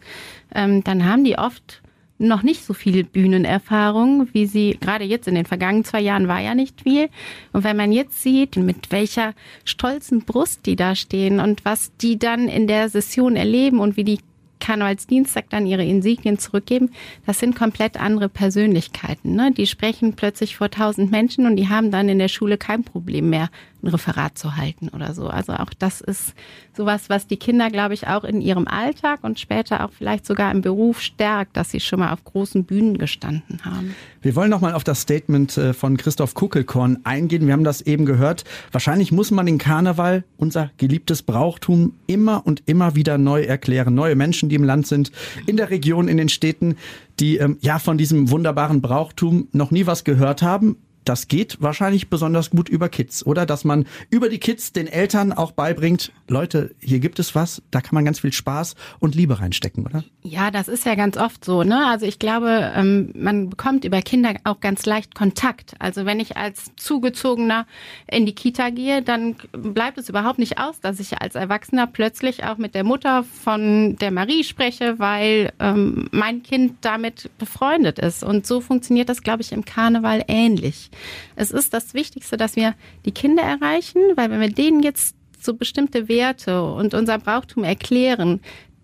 Ähm, 0.53 0.83
dann 0.83 1.05
haben 1.05 1.23
die 1.23 1.37
oft 1.37 1.81
noch 2.21 2.43
nicht 2.43 2.63
so 2.63 2.73
viel 2.73 3.03
Bühnenerfahrung, 3.03 4.29
wie 4.31 4.45
sie 4.45 4.77
gerade 4.79 5.05
jetzt 5.05 5.27
in 5.27 5.35
den 5.35 5.45
vergangenen 5.45 5.83
zwei 5.83 6.01
Jahren 6.01 6.27
war 6.27 6.39
ja 6.39 6.53
nicht 6.53 6.81
viel. 6.81 7.09
Und 7.51 7.63
wenn 7.63 7.75
man 7.75 7.91
jetzt 7.91 8.21
sieht, 8.21 8.57
mit 8.57 8.91
welcher 8.91 9.33
stolzen 9.65 10.21
Brust 10.21 10.65
die 10.65 10.75
da 10.75 10.95
stehen 10.95 11.39
und 11.39 11.65
was 11.65 11.95
die 11.97 12.19
dann 12.19 12.47
in 12.47 12.67
der 12.67 12.89
Session 12.89 13.35
erleben 13.35 13.79
und 13.79 13.97
wie 13.97 14.03
die 14.03 14.19
Karnevalsdienstag 14.61 15.49
dann 15.49 15.65
ihre 15.65 15.83
Insignien 15.83 16.39
zurückgeben, 16.39 16.91
das 17.25 17.39
sind 17.39 17.55
komplett 17.55 17.99
andere 17.99 18.29
Persönlichkeiten. 18.29 19.35
Ne? 19.35 19.51
Die 19.51 19.67
sprechen 19.67 20.13
plötzlich 20.13 20.55
vor 20.55 20.71
tausend 20.71 21.11
Menschen 21.11 21.45
und 21.45 21.57
die 21.57 21.67
haben 21.67 21.91
dann 21.91 22.07
in 22.07 22.19
der 22.19 22.29
Schule 22.29 22.57
kein 22.57 22.85
Problem 22.85 23.29
mehr, 23.29 23.49
ein 23.83 23.87
Referat 23.87 24.37
zu 24.37 24.55
halten 24.55 24.89
oder 24.89 25.13
so. 25.13 25.27
Also 25.27 25.53
auch 25.53 25.71
das 25.77 26.01
ist 26.01 26.33
sowas, 26.75 27.09
was 27.09 27.27
die 27.27 27.37
Kinder, 27.37 27.69
glaube 27.69 27.93
ich, 27.93 28.07
auch 28.07 28.23
in 28.23 28.41
ihrem 28.41 28.67
Alltag 28.67 29.19
und 29.23 29.39
später 29.39 29.85
auch 29.85 29.91
vielleicht 29.91 30.25
sogar 30.25 30.51
im 30.51 30.61
Beruf 30.61 31.01
stärkt, 31.01 31.57
dass 31.57 31.71
sie 31.71 31.79
schon 31.79 31.99
mal 31.99 32.13
auf 32.13 32.23
großen 32.23 32.63
Bühnen 32.63 32.97
gestanden 32.97 33.59
haben. 33.63 33.95
Wir 34.21 34.35
wollen 34.35 34.49
noch 34.49 34.61
mal 34.61 34.73
auf 34.73 34.83
das 34.83 35.01
Statement 35.01 35.57
äh, 35.57 35.73
von 35.73 35.97
Christoph 35.97 36.33
Kuckelkorn 36.33 36.99
eingehen. 37.03 37.47
Wir 37.47 37.53
haben 37.53 37.63
das 37.63 37.81
eben 37.81 38.05
gehört. 38.05 38.43
Wahrscheinlich 38.71 39.11
muss 39.11 39.31
man 39.31 39.45
den 39.45 39.57
Karneval, 39.57 40.23
unser 40.37 40.71
geliebtes 40.77 41.23
Brauchtum, 41.23 41.93
immer 42.07 42.45
und 42.45 42.63
immer 42.67 42.95
wieder 42.95 43.17
neu 43.17 43.41
erklären. 43.43 43.95
Neue 43.95 44.15
Menschen, 44.15 44.49
die 44.49 44.55
im 44.55 44.63
Land 44.63 44.87
sind, 44.87 45.11
in 45.47 45.57
der 45.57 45.69
Region, 45.69 46.07
in 46.07 46.17
den 46.17 46.29
Städten, 46.29 46.75
die 47.19 47.37
ähm, 47.37 47.57
ja 47.61 47.79
von 47.79 47.97
diesem 47.97 48.29
wunderbaren 48.29 48.81
Brauchtum 48.81 49.47
noch 49.51 49.71
nie 49.71 49.85
was 49.85 50.03
gehört 50.03 50.41
haben 50.41 50.77
das 51.05 51.27
geht 51.27 51.57
wahrscheinlich 51.61 52.09
besonders 52.09 52.49
gut 52.51 52.69
über 52.69 52.89
Kids, 52.89 53.25
oder? 53.25 53.45
Dass 53.45 53.63
man 53.63 53.85
über 54.09 54.29
die 54.29 54.37
Kids 54.37 54.71
den 54.71 54.87
Eltern 54.87 55.33
auch 55.33 55.51
beibringt, 55.51 56.11
Leute, 56.27 56.75
hier 56.79 56.99
gibt 56.99 57.19
es 57.19 57.35
was, 57.35 57.61
da 57.71 57.81
kann 57.81 57.95
man 57.95 58.05
ganz 58.05 58.19
viel 58.19 58.31
Spaß 58.31 58.75
und 58.99 59.15
Liebe 59.15 59.39
reinstecken, 59.39 59.85
oder? 59.85 60.03
Ja, 60.23 60.51
das 60.51 60.67
ist 60.67 60.85
ja 60.85 60.95
ganz 60.95 61.17
oft 61.17 61.43
so, 61.43 61.63
ne? 61.63 61.87
Also 61.87 62.05
ich 62.05 62.19
glaube, 62.19 62.71
ähm, 62.75 63.11
man 63.15 63.49
bekommt 63.49 63.85
über 63.85 64.01
Kinder 64.01 64.35
auch 64.43 64.59
ganz 64.59 64.85
leicht 64.85 65.15
Kontakt. 65.15 65.73
Also 65.79 66.05
wenn 66.05 66.19
ich 66.19 66.37
als 66.37 66.71
Zugezogener 66.75 67.65
in 68.07 68.25
die 68.25 68.35
Kita 68.35 68.69
gehe, 68.69 69.01
dann 69.01 69.35
bleibt 69.51 69.97
es 69.97 70.09
überhaupt 70.09 70.37
nicht 70.37 70.59
aus, 70.59 70.79
dass 70.79 70.99
ich 70.99 71.19
als 71.19 71.35
Erwachsener 71.35 71.87
plötzlich 71.87 72.43
auch 72.43 72.57
mit 72.57 72.75
der 72.75 72.83
Mutter 72.83 73.23
von 73.23 73.95
der 73.97 74.11
Marie 74.11 74.43
spreche, 74.43 74.99
weil 74.99 75.51
ähm, 75.59 76.07
mein 76.11 76.43
Kind 76.43 76.75
damit 76.81 77.31
befreundet 77.39 77.97
ist. 77.97 78.23
Und 78.23 78.45
so 78.45 78.61
funktioniert 78.61 79.09
das, 79.09 79.23
glaube 79.23 79.41
ich, 79.41 79.51
im 79.51 79.65
Karneval 79.65 80.23
ähnlich. 80.27 80.90
Es 81.35 81.51
ist 81.51 81.73
das 81.73 81.93
Wichtigste, 81.93 82.37
dass 82.37 82.55
wir 82.55 82.75
die 83.05 83.11
Kinder 83.11 83.43
erreichen, 83.43 84.01
weil 84.15 84.29
wenn 84.29 84.41
wir 84.41 84.51
denen 84.51 84.83
jetzt 84.83 85.15
so 85.39 85.53
bestimmte 85.53 86.07
Werte 86.07 86.63
und 86.63 86.93
unser 86.93 87.17
Brauchtum 87.17 87.63
erklären, 87.63 88.39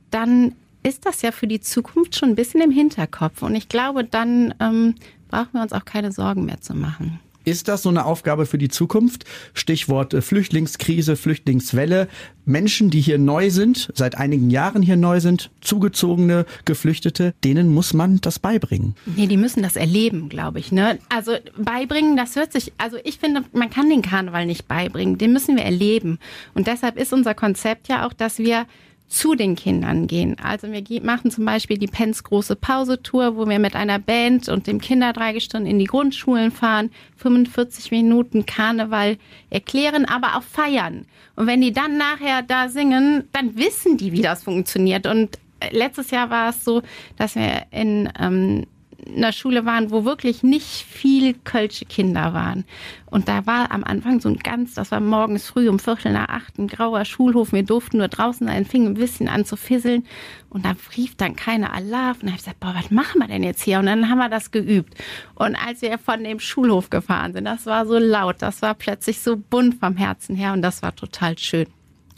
dann 0.09 0.55
ist 0.83 1.05
das 1.05 1.21
ja 1.21 1.31
für 1.31 1.47
die 1.47 1.59
Zukunft 1.59 2.15
schon 2.15 2.29
ein 2.29 2.35
bisschen 2.35 2.61
im 2.61 2.71
Hinterkopf. 2.71 3.41
Und 3.41 3.55
ich 3.55 3.69
glaube, 3.69 4.03
dann 4.03 4.53
ähm, 4.59 4.95
brauchen 5.27 5.53
wir 5.53 5.61
uns 5.61 5.73
auch 5.73 5.85
keine 5.85 6.11
Sorgen 6.11 6.45
mehr 6.45 6.61
zu 6.61 6.73
machen. 6.73 7.19
Ist 7.47 7.69
das 7.69 7.83
so 7.83 7.87
eine 7.87 8.03
Aufgabe 8.03 8.45
für 8.45 8.57
die 8.57 8.67
Zukunft? 8.67 9.23
Stichwort 9.53 10.13
äh, 10.13 10.21
Flüchtlingskrise, 10.21 11.15
Flüchtlingswelle. 11.15 12.09
Menschen, 12.43 12.89
die 12.89 12.99
hier 12.99 13.17
neu 13.17 13.51
sind, 13.51 13.89
seit 13.93 14.17
einigen 14.17 14.49
Jahren 14.49 14.81
hier 14.81 14.97
neu 14.97 15.21
sind, 15.21 15.49
zugezogene, 15.61 16.45
Geflüchtete, 16.65 17.33
denen 17.45 17.73
muss 17.73 17.93
man 17.93 18.19
das 18.19 18.39
beibringen. 18.39 18.95
Nee, 19.05 19.27
die 19.27 19.37
müssen 19.37 19.63
das 19.63 19.77
erleben, 19.77 20.27
glaube 20.27 20.59
ich. 20.59 20.73
Ne? 20.73 20.99
Also 21.07 21.37
beibringen, 21.57 22.17
das 22.17 22.35
hört 22.35 22.51
sich, 22.51 22.73
also 22.77 22.97
ich 23.05 23.17
finde, 23.17 23.45
man 23.53 23.69
kann 23.69 23.89
den 23.89 24.01
Karneval 24.01 24.45
nicht 24.45 24.67
beibringen, 24.67 25.17
den 25.17 25.31
müssen 25.31 25.55
wir 25.55 25.63
erleben. 25.63 26.19
Und 26.53 26.67
deshalb 26.67 26.97
ist 26.97 27.13
unser 27.13 27.33
Konzept 27.33 27.87
ja 27.87 28.05
auch, 28.05 28.11
dass 28.11 28.39
wir 28.39 28.65
zu 29.07 29.35
den 29.35 29.55
Kindern 29.55 30.07
gehen. 30.07 30.35
Also 30.41 30.67
wir 30.71 30.83
machen 31.01 31.31
zum 31.31 31.45
Beispiel 31.45 31.77
die 31.77 31.87
Pens 31.87 32.23
große 32.23 32.55
Pause-Tour, 32.55 33.37
wo 33.37 33.47
wir 33.47 33.59
mit 33.59 33.75
einer 33.75 33.99
Band 33.99 34.49
und 34.49 34.67
dem 34.67 34.81
Kinderdreigestunden 34.81 35.69
in 35.69 35.79
die 35.79 35.85
Grundschulen 35.85 36.51
fahren, 36.51 36.91
45 37.17 37.91
Minuten 37.91 38.45
Karneval 38.45 39.17
erklären, 39.49 40.05
aber 40.05 40.35
auch 40.35 40.43
feiern. 40.43 41.05
Und 41.35 41.47
wenn 41.47 41.61
die 41.61 41.71
dann 41.71 41.97
nachher 41.97 42.41
da 42.41 42.67
singen, 42.67 43.29
dann 43.31 43.55
wissen 43.55 43.97
die, 43.97 44.11
wie 44.11 44.21
das 44.21 44.43
funktioniert. 44.43 45.07
Und 45.07 45.39
letztes 45.71 46.11
Jahr 46.11 46.29
war 46.29 46.49
es 46.49 46.63
so, 46.65 46.81
dass 47.17 47.35
wir 47.35 47.63
in 47.71 48.09
ähm, 48.19 48.65
einer 49.05 49.31
Schule 49.31 49.65
waren, 49.65 49.91
wo 49.91 50.05
wirklich 50.05 50.43
nicht 50.43 50.65
viel 50.65 51.33
kölsche 51.33 51.85
Kinder 51.85 52.33
waren. 52.33 52.65
Und 53.05 53.27
da 53.27 53.45
war 53.45 53.71
am 53.71 53.83
Anfang 53.83 54.19
so 54.19 54.29
ein 54.29 54.37
ganz, 54.37 54.73
das 54.73 54.91
war 54.91 54.99
morgens 54.99 55.45
früh 55.47 55.69
um 55.69 55.79
Viertel 55.79 56.13
nach 56.13 56.29
acht, 56.29 56.57
ein 56.57 56.67
grauer 56.67 57.05
Schulhof. 57.05 57.53
Wir 57.53 57.63
durften 57.63 57.97
nur 57.97 58.07
draußen 58.07 58.47
sein, 58.47 58.65
fing 58.65 58.85
ein 58.85 58.95
bisschen 58.95 59.29
an 59.29 59.45
zu 59.45 59.55
fisseln. 59.55 60.05
Und 60.49 60.65
da 60.65 60.75
rief 60.95 61.15
dann 61.15 61.35
keiner 61.35 61.73
Alarv. 61.73 62.17
Und 62.17 62.23
dann 62.23 62.29
habe 62.31 62.39
ich 62.39 62.45
gesagt, 62.45 62.59
boah, 62.59 62.73
was 62.75 62.91
machen 62.91 63.19
wir 63.19 63.27
denn 63.27 63.43
jetzt 63.43 63.61
hier? 63.61 63.79
Und 63.79 63.85
dann 63.85 64.09
haben 64.09 64.17
wir 64.17 64.29
das 64.29 64.51
geübt. 64.51 64.95
Und 65.35 65.55
als 65.55 65.81
wir 65.81 65.97
von 65.97 66.23
dem 66.23 66.39
Schulhof 66.39 66.89
gefahren 66.89 67.33
sind, 67.33 67.45
das 67.45 67.65
war 67.65 67.85
so 67.85 67.97
laut, 67.97 68.37
das 68.39 68.61
war 68.61 68.73
plötzlich 68.73 69.19
so 69.19 69.37
bunt 69.37 69.79
vom 69.79 69.95
Herzen 69.95 70.35
her 70.35 70.53
und 70.53 70.61
das 70.61 70.81
war 70.81 70.95
total 70.95 71.37
schön. 71.37 71.67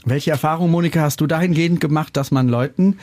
Welche 0.06 0.32
Erfahrung, 0.32 0.72
Monika, 0.72 1.02
hast 1.02 1.20
du 1.20 1.28
dahingehend 1.28 1.82
gemacht, 1.82 2.16
dass 2.16 2.32
man 2.32 2.48
Leuten 2.48 2.98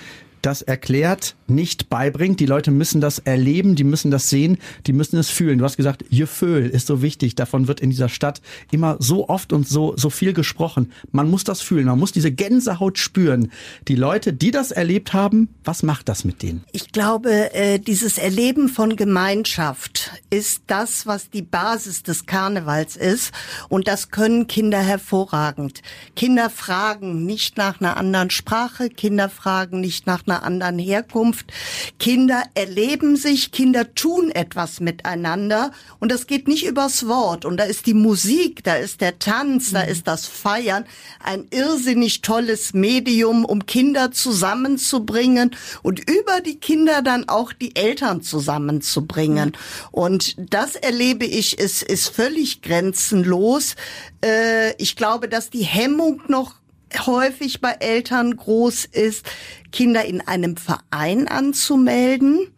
das 0.46 0.62
erklärt, 0.62 1.34
nicht 1.48 1.88
beibringt. 1.88 2.38
Die 2.38 2.46
Leute 2.46 2.70
müssen 2.70 3.00
das 3.00 3.18
erleben, 3.18 3.74
die 3.74 3.84
müssen 3.84 4.10
das 4.10 4.30
sehen, 4.30 4.58
die 4.86 4.92
müssen 4.92 5.18
es 5.18 5.28
fühlen. 5.28 5.58
Du 5.58 5.64
hast 5.64 5.76
gesagt, 5.76 6.04
Gefühl 6.10 6.66
ist 6.66 6.86
so 6.86 7.02
wichtig. 7.02 7.34
Davon 7.34 7.66
wird 7.66 7.80
in 7.80 7.90
dieser 7.90 8.08
Stadt 8.08 8.40
immer 8.70 8.96
so 9.00 9.28
oft 9.28 9.52
und 9.52 9.66
so, 9.66 9.94
so 9.96 10.08
viel 10.08 10.32
gesprochen. 10.32 10.92
Man 11.10 11.28
muss 11.28 11.44
das 11.44 11.60
fühlen, 11.60 11.86
man 11.86 11.98
muss 11.98 12.12
diese 12.12 12.30
Gänsehaut 12.30 12.98
spüren. 12.98 13.50
Die 13.88 13.96
Leute, 13.96 14.32
die 14.32 14.52
das 14.52 14.70
erlebt 14.70 15.12
haben, 15.12 15.48
was 15.64 15.82
macht 15.82 16.08
das 16.08 16.24
mit 16.24 16.42
denen? 16.42 16.64
Ich 16.72 16.92
glaube, 16.92 17.52
äh, 17.52 17.78
dieses 17.78 18.18
Erleben 18.18 18.68
von 18.68 18.96
Gemeinschaft 18.96 20.12
ist 20.30 20.62
das, 20.68 21.06
was 21.06 21.30
die 21.30 21.42
Basis 21.42 22.02
des 22.02 22.26
Karnevals 22.26 22.96
ist. 22.96 23.32
Und 23.68 23.88
das 23.88 24.10
können 24.10 24.46
Kinder 24.46 24.80
hervorragend. 24.80 25.82
Kinder 26.14 26.50
fragen 26.50 27.24
nicht 27.26 27.56
nach 27.56 27.80
einer 27.80 27.96
anderen 27.96 28.30
Sprache, 28.30 28.90
Kinder 28.90 29.28
fragen 29.28 29.80
nicht 29.80 30.06
nach 30.06 30.26
einer 30.26 30.35
einer 30.36 30.44
anderen 30.44 30.78
Herkunft. 30.78 31.52
Kinder 31.98 32.42
erleben 32.54 33.16
sich, 33.16 33.52
Kinder 33.52 33.94
tun 33.94 34.30
etwas 34.30 34.80
miteinander 34.80 35.72
und 35.98 36.12
das 36.12 36.26
geht 36.26 36.48
nicht 36.48 36.66
übers 36.66 37.06
Wort. 37.06 37.44
Und 37.44 37.56
da 37.58 37.64
ist 37.64 37.86
die 37.86 37.94
Musik, 37.94 38.62
da 38.64 38.74
ist 38.74 39.00
der 39.00 39.18
Tanz, 39.18 39.72
da 39.72 39.82
ist 39.82 40.06
das 40.06 40.26
Feiern 40.26 40.84
ein 41.22 41.46
irrsinnig 41.50 42.22
tolles 42.22 42.74
Medium, 42.74 43.44
um 43.44 43.66
Kinder 43.66 44.12
zusammenzubringen 44.12 45.54
und 45.82 45.98
über 46.10 46.40
die 46.40 46.58
Kinder 46.58 47.02
dann 47.02 47.28
auch 47.28 47.52
die 47.52 47.74
Eltern 47.76 48.22
zusammenzubringen. 48.22 49.52
Und 49.90 50.36
das 50.38 50.74
erlebe 50.74 51.24
ich, 51.24 51.58
ist, 51.58 51.82
ist 51.82 52.08
völlig 52.08 52.62
grenzenlos. 52.62 53.76
Äh, 54.24 54.74
ich 54.78 54.96
glaube, 54.96 55.28
dass 55.28 55.50
die 55.50 55.64
Hemmung 55.64 56.22
noch 56.28 56.54
häufig 56.94 57.60
bei 57.60 57.72
Eltern 57.72 58.36
groß 58.36 58.84
ist, 58.86 59.26
Kinder 59.72 60.04
in 60.04 60.20
einem 60.20 60.56
Verein 60.56 61.26
anzumelden. 61.28 62.52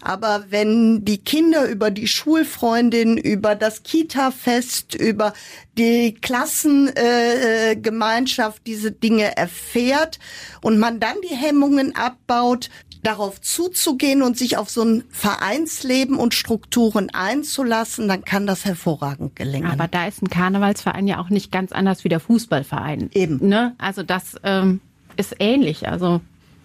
Aber 0.00 0.46
wenn 0.50 1.04
die 1.04 1.18
Kinder 1.18 1.68
über 1.68 1.90
die 1.90 2.06
Schulfreundin, 2.06 3.16
über 3.16 3.56
das 3.56 3.82
Kita-Fest, 3.82 4.94
über 4.94 5.32
die 5.76 6.14
Klassengemeinschaft 6.14 8.62
diese 8.66 8.92
Dinge 8.92 9.36
erfährt 9.36 10.20
und 10.62 10.78
man 10.78 11.00
dann 11.00 11.16
die 11.28 11.34
Hemmungen 11.34 11.96
abbaut, 11.96 12.70
darauf 13.08 13.40
zuzugehen 13.40 14.22
und 14.22 14.36
sich 14.36 14.58
auf 14.58 14.68
so 14.68 14.82
ein 14.82 15.04
Vereinsleben 15.08 16.16
und 16.18 16.34
Strukturen 16.34 17.08
einzulassen, 17.10 18.06
dann 18.06 18.22
kann 18.22 18.46
das 18.46 18.66
hervorragend 18.66 19.34
gelingen. 19.34 19.70
Aber 19.70 19.88
da 19.88 20.06
ist 20.06 20.22
ein 20.22 20.28
Karnevalsverein 20.28 21.08
ja 21.08 21.18
auch 21.18 21.30
nicht 21.30 21.50
ganz 21.50 21.72
anders 21.72 22.04
wie 22.04 22.10
der 22.10 22.20
Fußballverein. 22.20 23.08
Eben. 23.14 23.48
Ne? 23.48 23.74
Also 23.78 24.02
das 24.02 24.36
ähm, 24.44 24.80
ist 25.16 25.36
ähnlich. 25.38 25.88
Also 25.88 26.20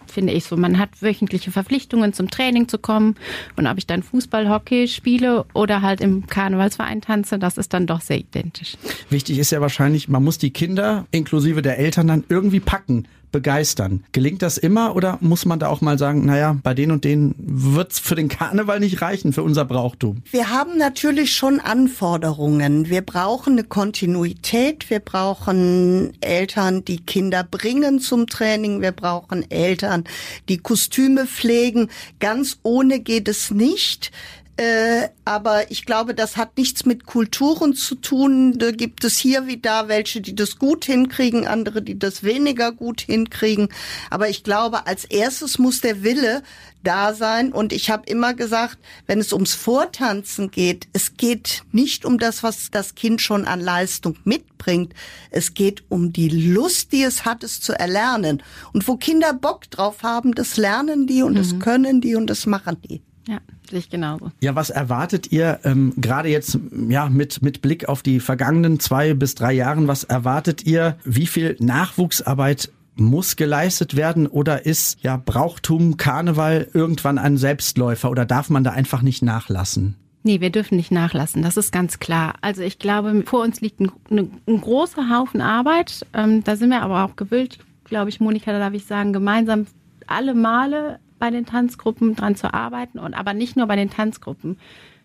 finde 0.06 0.34
ich 0.34 0.44
so. 0.44 0.58
Man 0.58 0.78
hat 0.78 0.90
wöchentliche 1.00 1.50
Verpflichtungen 1.50 2.12
zum 2.12 2.30
Training 2.30 2.68
zu 2.68 2.76
kommen 2.76 3.16
und 3.56 3.66
ob 3.66 3.78
ich 3.78 3.86
dann 3.86 4.02
Fußball, 4.02 4.50
Hockey 4.50 4.86
spiele 4.86 5.46
oder 5.54 5.80
halt 5.80 6.02
im 6.02 6.26
Karnevalsverein 6.26 7.00
tanze, 7.00 7.38
das 7.38 7.56
ist 7.56 7.72
dann 7.72 7.86
doch 7.86 8.02
sehr 8.02 8.18
identisch. 8.18 8.76
Wichtig 9.08 9.38
ist 9.38 9.50
ja 9.50 9.62
wahrscheinlich, 9.62 10.10
man 10.10 10.22
muss 10.22 10.36
die 10.36 10.50
Kinder 10.50 11.06
inklusive 11.10 11.62
der 11.62 11.78
Eltern 11.78 12.06
dann 12.06 12.24
irgendwie 12.28 12.60
packen 12.60 13.08
begeistern. 13.34 14.04
Gelingt 14.12 14.42
das 14.42 14.58
immer 14.58 14.94
oder 14.94 15.18
muss 15.20 15.44
man 15.44 15.58
da 15.58 15.66
auch 15.66 15.80
mal 15.80 15.98
sagen, 15.98 16.24
naja, 16.24 16.56
bei 16.62 16.72
den 16.72 16.92
und 16.92 17.02
denen 17.02 17.34
wird's 17.36 17.98
für 17.98 18.14
den 18.14 18.28
Karneval 18.28 18.78
nicht 18.78 19.02
reichen, 19.02 19.32
für 19.32 19.42
unser 19.42 19.64
Brauchtum? 19.64 20.22
Wir 20.30 20.50
haben 20.50 20.78
natürlich 20.78 21.32
schon 21.32 21.58
Anforderungen. 21.58 22.88
Wir 22.88 23.02
brauchen 23.02 23.54
eine 23.54 23.64
Kontinuität. 23.64 24.88
Wir 24.88 25.00
brauchen 25.00 26.12
Eltern, 26.20 26.84
die 26.84 27.04
Kinder 27.04 27.42
bringen 27.42 27.98
zum 27.98 28.28
Training. 28.28 28.80
Wir 28.80 28.92
brauchen 28.92 29.50
Eltern, 29.50 30.04
die 30.48 30.58
Kostüme 30.58 31.26
pflegen. 31.26 31.88
Ganz 32.20 32.58
ohne 32.62 33.00
geht 33.00 33.26
es 33.26 33.50
nicht. 33.50 34.12
Äh, 34.56 35.08
aber 35.24 35.70
ich 35.72 35.84
glaube, 35.84 36.14
das 36.14 36.36
hat 36.36 36.56
nichts 36.56 36.86
mit 36.86 37.06
Kulturen 37.06 37.74
zu 37.74 37.96
tun. 37.96 38.56
Da 38.56 38.70
gibt 38.70 39.02
es 39.02 39.18
hier 39.18 39.48
wie 39.48 39.56
da 39.56 39.88
welche, 39.88 40.20
die 40.20 40.36
das 40.36 40.58
gut 40.60 40.84
hinkriegen, 40.84 41.46
andere, 41.46 41.82
die 41.82 41.98
das 41.98 42.22
weniger 42.22 42.70
gut 42.70 43.00
hinkriegen. 43.00 43.68
Aber 44.10 44.28
ich 44.28 44.44
glaube, 44.44 44.86
als 44.86 45.04
erstes 45.04 45.58
muss 45.58 45.80
der 45.80 46.04
Wille 46.04 46.42
da 46.84 47.14
sein. 47.14 47.52
Und 47.52 47.72
ich 47.72 47.90
habe 47.90 48.08
immer 48.08 48.34
gesagt, 48.34 48.78
wenn 49.06 49.18
es 49.18 49.32
ums 49.32 49.54
Vortanzen 49.54 50.52
geht, 50.52 50.86
es 50.92 51.16
geht 51.16 51.64
nicht 51.72 52.04
um 52.04 52.18
das, 52.18 52.44
was 52.44 52.70
das 52.70 52.94
Kind 52.94 53.20
schon 53.20 53.46
an 53.46 53.60
Leistung 53.60 54.16
mitbringt. 54.22 54.94
Es 55.30 55.54
geht 55.54 55.82
um 55.88 56.12
die 56.12 56.28
Lust, 56.28 56.92
die 56.92 57.02
es 57.02 57.24
hat, 57.24 57.42
es 57.42 57.60
zu 57.60 57.72
erlernen. 57.72 58.40
Und 58.72 58.86
wo 58.86 58.96
Kinder 58.96 59.32
Bock 59.32 59.68
drauf 59.70 60.04
haben, 60.04 60.32
das 60.32 60.56
lernen 60.56 61.08
die 61.08 61.22
und 61.22 61.32
mhm. 61.32 61.38
das 61.38 61.58
können 61.58 62.00
die 62.00 62.14
und 62.14 62.28
das 62.28 62.46
machen 62.46 62.76
die. 62.88 63.02
Ja, 63.26 63.38
sehe 63.68 63.78
ich 63.78 63.90
genauso. 63.90 64.30
Ja, 64.40 64.54
was 64.54 64.70
erwartet 64.70 65.32
ihr 65.32 65.60
ähm, 65.64 65.94
gerade 65.96 66.28
jetzt 66.28 66.58
ja 66.88 67.08
mit 67.08 67.42
mit 67.42 67.62
Blick 67.62 67.88
auf 67.88 68.02
die 68.02 68.20
vergangenen 68.20 68.80
zwei 68.80 69.14
bis 69.14 69.34
drei 69.34 69.52
Jahren? 69.52 69.88
Was 69.88 70.04
erwartet 70.04 70.66
ihr? 70.66 70.98
Wie 71.04 71.26
viel 71.26 71.56
Nachwuchsarbeit 71.58 72.70
muss 72.96 73.36
geleistet 73.36 73.96
werden 73.96 74.26
oder 74.26 74.66
ist 74.66 75.02
ja 75.02 75.16
Brauchtum 75.16 75.96
Karneval 75.96 76.68
irgendwann 76.72 77.18
ein 77.18 77.36
Selbstläufer 77.36 78.10
oder 78.10 78.24
darf 78.24 78.50
man 78.50 78.62
da 78.62 78.70
einfach 78.70 79.02
nicht 79.02 79.22
nachlassen? 79.22 79.96
Nee, 80.22 80.40
wir 80.40 80.50
dürfen 80.50 80.76
nicht 80.76 80.90
nachlassen, 80.90 81.42
das 81.42 81.58
ist 81.58 81.70
ganz 81.70 81.98
klar. 81.98 82.36
Also 82.40 82.62
ich 82.62 82.78
glaube, 82.78 83.24
vor 83.26 83.42
uns 83.42 83.60
liegt 83.60 83.80
ein, 83.80 83.90
ein, 84.10 84.30
ein 84.48 84.60
großer 84.60 85.10
Haufen 85.10 85.42
Arbeit. 85.42 86.06
Ähm, 86.14 86.42
da 86.44 86.56
sind 86.56 86.70
wir 86.70 86.80
aber 86.80 87.04
auch 87.04 87.16
gewillt, 87.16 87.58
glaube 87.84 88.08
ich, 88.08 88.20
Monika, 88.20 88.52
da 88.52 88.58
darf 88.58 88.72
ich 88.72 88.86
sagen, 88.86 89.12
gemeinsam 89.12 89.66
alle 90.06 90.34
Male 90.34 90.98
bei 91.24 91.30
den 91.30 91.46
Tanzgruppen 91.46 92.14
dran 92.14 92.36
zu 92.36 92.52
arbeiten 92.52 92.98
und 92.98 93.14
aber 93.14 93.32
nicht 93.32 93.56
nur 93.56 93.66
bei 93.66 93.76
den 93.76 93.88
Tanzgruppen. 93.88 94.58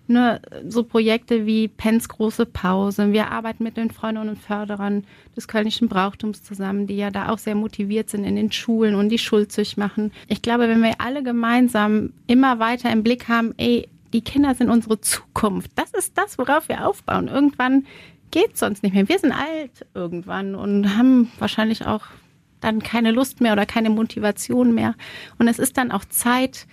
Nur 0.07 0.41
so 0.67 0.83
Projekte 0.83 1.45
wie 1.45 1.69
Pens 1.69 2.09
große 2.09 2.45
Pause. 2.45 3.13
Wir 3.13 3.31
arbeiten 3.31 3.63
mit 3.63 3.77
den 3.77 3.89
Freundinnen 3.89 4.27
und 4.27 4.37
Förderern 4.37 5.05
des 5.37 5.47
Kölnischen 5.47 5.87
Brauchtums 5.87 6.43
zusammen, 6.43 6.87
die 6.87 6.97
ja 6.97 7.09
da 7.09 7.29
auch 7.29 7.37
sehr 7.37 7.55
motiviert 7.55 8.09
sind 8.09 8.25
in 8.25 8.35
den 8.35 8.51
Schulen 8.51 8.95
und 8.95 9.07
die 9.07 9.17
Schulzüch 9.17 9.77
machen. 9.77 10.11
Ich 10.27 10.41
glaube, 10.41 10.67
wenn 10.67 10.83
wir 10.83 10.95
alle 10.99 11.23
gemeinsam 11.23 12.11
immer 12.27 12.59
weiter 12.59 12.91
im 12.91 13.01
Blick 13.01 13.29
haben, 13.29 13.53
ey, 13.55 13.87
die 14.11 14.21
Kinder 14.21 14.55
sind 14.55 14.69
unsere 14.69 14.99
Zukunft. 14.99 15.71
Das 15.75 15.91
ist 15.91 16.17
das, 16.17 16.37
worauf 16.37 16.67
wir 16.67 16.85
aufbauen. 16.85 17.29
Irgendwann 17.29 17.85
geht 18.31 18.55
es 18.55 18.59
sonst 18.59 18.83
nicht 18.83 18.93
mehr. 18.93 19.07
Wir 19.07 19.19
sind 19.19 19.31
alt 19.31 19.85
irgendwann 19.93 20.55
und 20.55 20.97
haben 20.97 21.31
wahrscheinlich 21.39 21.85
auch 21.85 22.01
dann 22.61 22.81
keine 22.81 23.11
Lust 23.11 23.41
mehr 23.41 23.53
oder 23.53 23.65
keine 23.65 23.89
Motivation 23.89 24.73
mehr. 24.73 24.95
Und 25.37 25.47
es 25.47 25.59
ist 25.59 25.77
dann 25.77 25.91
auch 25.91 26.05
Zeit, 26.05 26.67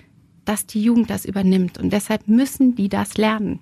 dass 0.44 0.66
die 0.66 0.82
Jugend 0.82 1.10
das 1.10 1.24
übernimmt. 1.24 1.78
Und 1.78 1.92
deshalb 1.92 2.28
müssen 2.28 2.74
die 2.74 2.88
das 2.88 3.16
lernen 3.16 3.60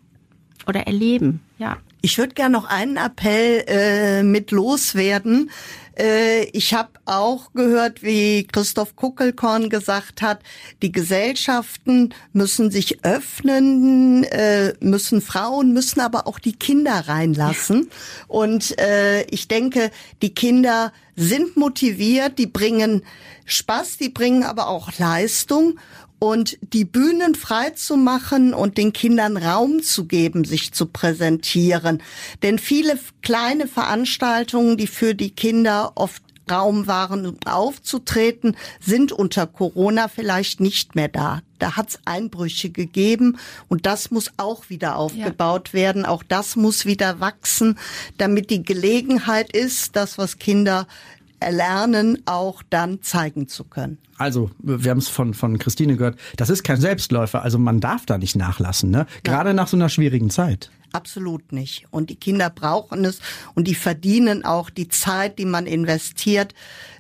oder 0.67 0.87
erleben. 0.87 1.41
Ja. 1.59 1.79
Ich 2.05 2.19
würde 2.19 2.35
gerne 2.35 2.53
noch 2.53 2.67
einen 2.67 2.99
Appell 2.99 3.65
äh, 3.67 4.23
mit 4.23 4.51
loswerden. 4.51 5.51
Äh, 5.99 6.45
ich 6.51 6.75
habe 6.75 6.91
auch 7.07 7.55
gehört, 7.55 8.03
wie 8.03 8.47
Christoph 8.47 8.95
Kuckelkorn 8.95 9.71
gesagt 9.71 10.21
hat, 10.21 10.43
die 10.83 10.93
Gesellschaften 10.93 12.13
müssen 12.35 12.71
sich 12.71 13.03
öffnen, 13.07 14.23
äh, 14.25 14.75
müssen 14.81 15.23
Frauen, 15.23 15.73
müssen 15.73 16.01
aber 16.01 16.27
auch 16.27 16.39
die 16.39 16.53
Kinder 16.53 17.09
reinlassen. 17.09 17.89
Und 18.29 18.79
äh, 18.79 19.23
ich 19.31 19.49
denke, 19.49 19.91
die 20.21 20.35
Kinder 20.35 20.93
sind 21.17 21.57
motiviert, 21.57 22.39
die 22.39 22.49
bringen 22.49 23.03
Spaß, 23.47 23.97
die 23.97 24.11
bringen 24.11 24.43
aber 24.43 24.69
auch 24.69 24.91
Leistung 24.99 25.79
und 26.25 26.57
die 26.63 26.87
Bühnen 26.87 27.35
frei 27.35 27.71
zu 27.71 27.99
machen 27.99 28.55
und 28.55 28.79
den 28.79 28.95
Kindern 28.95 29.37
Raum 29.37 29.83
zu 29.83 30.07
geben, 30.07 30.47
sich 30.47 30.73
zu 30.73 30.87
präsentieren. 30.87 32.03
Denn 32.43 32.59
viele 32.59 32.99
kleine 33.21 33.67
Veranstaltungen, 33.67 34.79
die 34.79 34.87
für 34.87 35.15
die 35.15 35.31
Kinder 35.31 35.93
oft 35.97 36.23
Raum 36.51 36.87
waren, 36.87 37.27
um 37.27 37.37
aufzutreten, 37.45 38.57
sind 38.81 39.13
unter 39.13 39.47
Corona 39.47 40.09
vielleicht 40.09 40.61
nicht 40.61 40.95
mehr 40.95 41.09
da. 41.09 41.43
Da 41.59 41.77
hat 41.77 41.91
es 41.91 41.99
Einbrüche 42.07 42.71
gegeben 42.71 43.39
und 43.69 43.85
das 43.85 44.11
muss 44.11 44.31
auch 44.39 44.71
wieder 44.71 44.97
aufgebaut 44.97 45.69
ja. 45.69 45.75
werden. 45.75 46.07
Auch 46.07 46.23
das 46.23 46.57
muss 46.57 46.87
wieder 46.87 47.21
wachsen, 47.21 47.79
damit 48.17 48.49
die 48.49 48.63
Gelegenheit 48.63 49.55
ist, 49.55 49.95
das, 49.95 50.17
was 50.17 50.39
Kinder 50.39 50.87
erlernen, 51.41 52.23
auch 52.27 52.63
dann 52.71 53.03
zeigen 53.03 53.49
zu 53.49 53.65
können. 53.65 53.99
Also, 54.17 54.51
wir 54.59 54.91
haben 54.91 54.99
es 54.99 55.09
von, 55.09 55.35
von 55.35 55.59
Christine 55.59 55.97
gehört, 55.97 56.19
das 56.37 56.51
ist 56.51 56.63
kein 56.63 56.81
Selbstläufer, 56.81 57.43
also 57.43 57.59
man 57.59 57.81
darf 57.81 58.07
da 58.07 58.19
nicht 58.19 58.37
nachlassen, 58.37 58.91
ne? 58.91 59.07
Gerade 59.23 59.51
ja. 59.51 59.55
nach 59.55 59.69
so 59.69 59.77
einer 59.77 59.89
schwierigen 59.89 60.31
Zeit. 60.31 60.71
Absolut 60.93 61.51
nicht. 61.51 61.87
Und 61.91 62.11
die 62.11 62.17
Kinder 62.17 62.51
brauchen 62.51 63.05
es 63.05 63.19
und 63.55 63.67
die 63.67 63.75
verdienen 63.75 64.45
auch 64.45 64.71
die 64.71 64.87
Zeit, 64.87 65.41
die 65.41 65.45
man 65.45 65.67
investiert, 65.67 66.55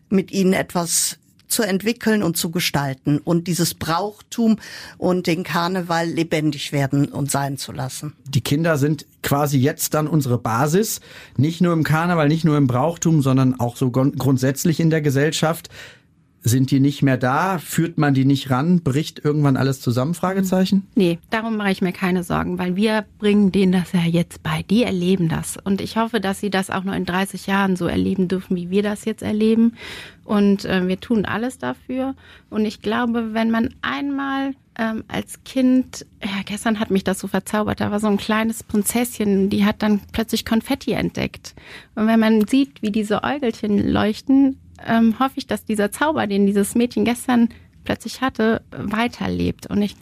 mit 0.09 0.33
ihnen 0.33 0.53
etwas 0.53 1.19
zu 1.55 1.63
entwickeln 1.63 2.23
und 2.23 2.37
zu 2.37 2.51
gestalten 2.51 3.19
und 3.19 3.47
dieses 3.47 3.75
Brauchtum 3.75 4.59
und 4.99 5.27
den 5.27 5.45
Karneval 5.45 6.09
lebendig 6.09 6.73
werden 6.73 7.07
und 7.07 7.31
sein 7.31 7.57
zu 7.57 7.73
lassen. 7.73 8.13
Die 8.29 8.41
Kinder 8.41 8.77
sind 8.77 9.07
quasi 9.23 9.59
jetzt 9.59 9.95
dann 9.95 10.07
unsere 10.07 10.39
Basis, 10.39 11.01
nicht 11.37 11.61
nur 11.61 11.73
im 11.73 11.85
Karneval, 11.85 12.29
nicht 12.29 12.45
nur 12.45 12.59
im 12.59 12.67
Brauchtum, 12.67 13.23
sondern 13.23 13.59
auch 13.59 13.77
so 13.77 13.91
grundsätzlich 13.91 14.81
in 14.81 14.91
der 14.91 15.01
Gesellschaft. 15.01 15.71
Sind 16.47 16.71
die 16.71 16.79
nicht 16.79 17.03
mehr 17.03 17.17
da? 17.17 17.57
Führt 17.57 17.97
man 17.97 18.13
die 18.13 18.27
nicht 18.27 18.51
ran? 18.51 18.83
Bricht 18.83 19.25
irgendwann 19.25 19.57
alles 19.57 19.81
zusammen? 19.81 20.13
Fragezeichen? 20.13 20.87
Nee, 20.95 21.19
darum 21.31 21.57
mache 21.57 21.71
ich 21.71 21.81
mir 21.81 21.93
keine 21.93 22.23
Sorgen, 22.23 22.59
weil 22.59 22.77
wir 22.77 23.07
bringen 23.19 23.51
denen 23.51 23.73
das 23.73 23.93
ja 23.93 24.03
jetzt 24.03 24.43
bei. 24.43 24.63
Die 24.63 24.83
erleben 24.83 25.31
das. 25.31 25.57
Und 25.57 25.81
ich 25.81 25.97
hoffe, 25.97 26.21
dass 26.21 26.41
sie 26.41 26.51
das 26.51 26.69
auch 26.69 26.85
noch 26.85 26.95
in 26.95 27.07
30 27.07 27.47
Jahren 27.47 27.77
so 27.77 27.87
erleben 27.87 28.29
dürfen, 28.29 28.57
wie 28.57 28.69
wir 28.69 28.83
das 28.83 29.07
jetzt 29.07 29.23
erleben. 29.23 29.73
Und 30.23 30.67
äh, 30.67 30.87
wir 30.87 31.01
tun 31.01 31.25
alles 31.25 31.57
dafür. 31.57 32.15
Und 32.51 32.67
ich 32.67 32.83
glaube, 32.83 33.33
wenn 33.33 33.51
man 33.51 33.73
einmal 33.81 34.53
ähm, 34.79 35.05
als 35.09 35.45
Kind, 35.45 36.05
ja, 36.23 36.43
gestern 36.45 36.79
hat 36.79 36.91
mich 36.91 37.05
das 37.05 37.21
so 37.21 37.27
verzaubert, 37.27 37.81
da 37.81 37.91
war 37.91 38.01
so 38.01 38.09
ein 38.09 38.19
kleines 38.19 38.63
Prinzesschen, 38.63 39.49
die 39.49 39.65
hat 39.65 39.83
dann 39.83 40.03
plötzlich 40.13 40.45
Konfetti 40.45 40.93
entdeckt. 40.93 41.55
Und 41.95 42.07
wenn 42.07 42.21
man 42.21 42.47
sieht, 42.47 42.83
wie 42.83 42.91
diese 42.91 43.23
Äugelchen 43.25 43.79
leuchten, 43.89 44.59
ähm, 44.87 45.19
hoffe 45.19 45.35
ich, 45.37 45.47
dass 45.47 45.65
dieser 45.65 45.91
Zauber, 45.93 46.27
den 46.27 46.47
dieses 46.47 46.75
Mädchen 46.75 47.05
gestern 47.05 47.49
plötzlich 47.85 48.21
hatte, 48.21 48.63
weiterlebt. 48.71 49.67
Und 49.67 49.83
ich, 49.83 49.97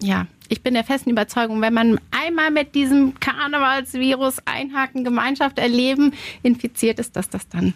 ja, 0.00 0.26
ich 0.48 0.62
bin 0.62 0.74
der 0.74 0.84
festen 0.84 1.10
Überzeugung, 1.10 1.60
wenn 1.60 1.74
man 1.74 1.98
einmal 2.10 2.50
mit 2.50 2.74
diesem 2.74 3.18
Karnevalsvirus 3.18 4.36
einhaken, 4.44 5.04
Gemeinschaft 5.04 5.58
erleben, 5.58 6.12
infiziert 6.42 6.98
ist, 6.98 7.16
dass 7.16 7.28
das 7.28 7.48
dann 7.48 7.74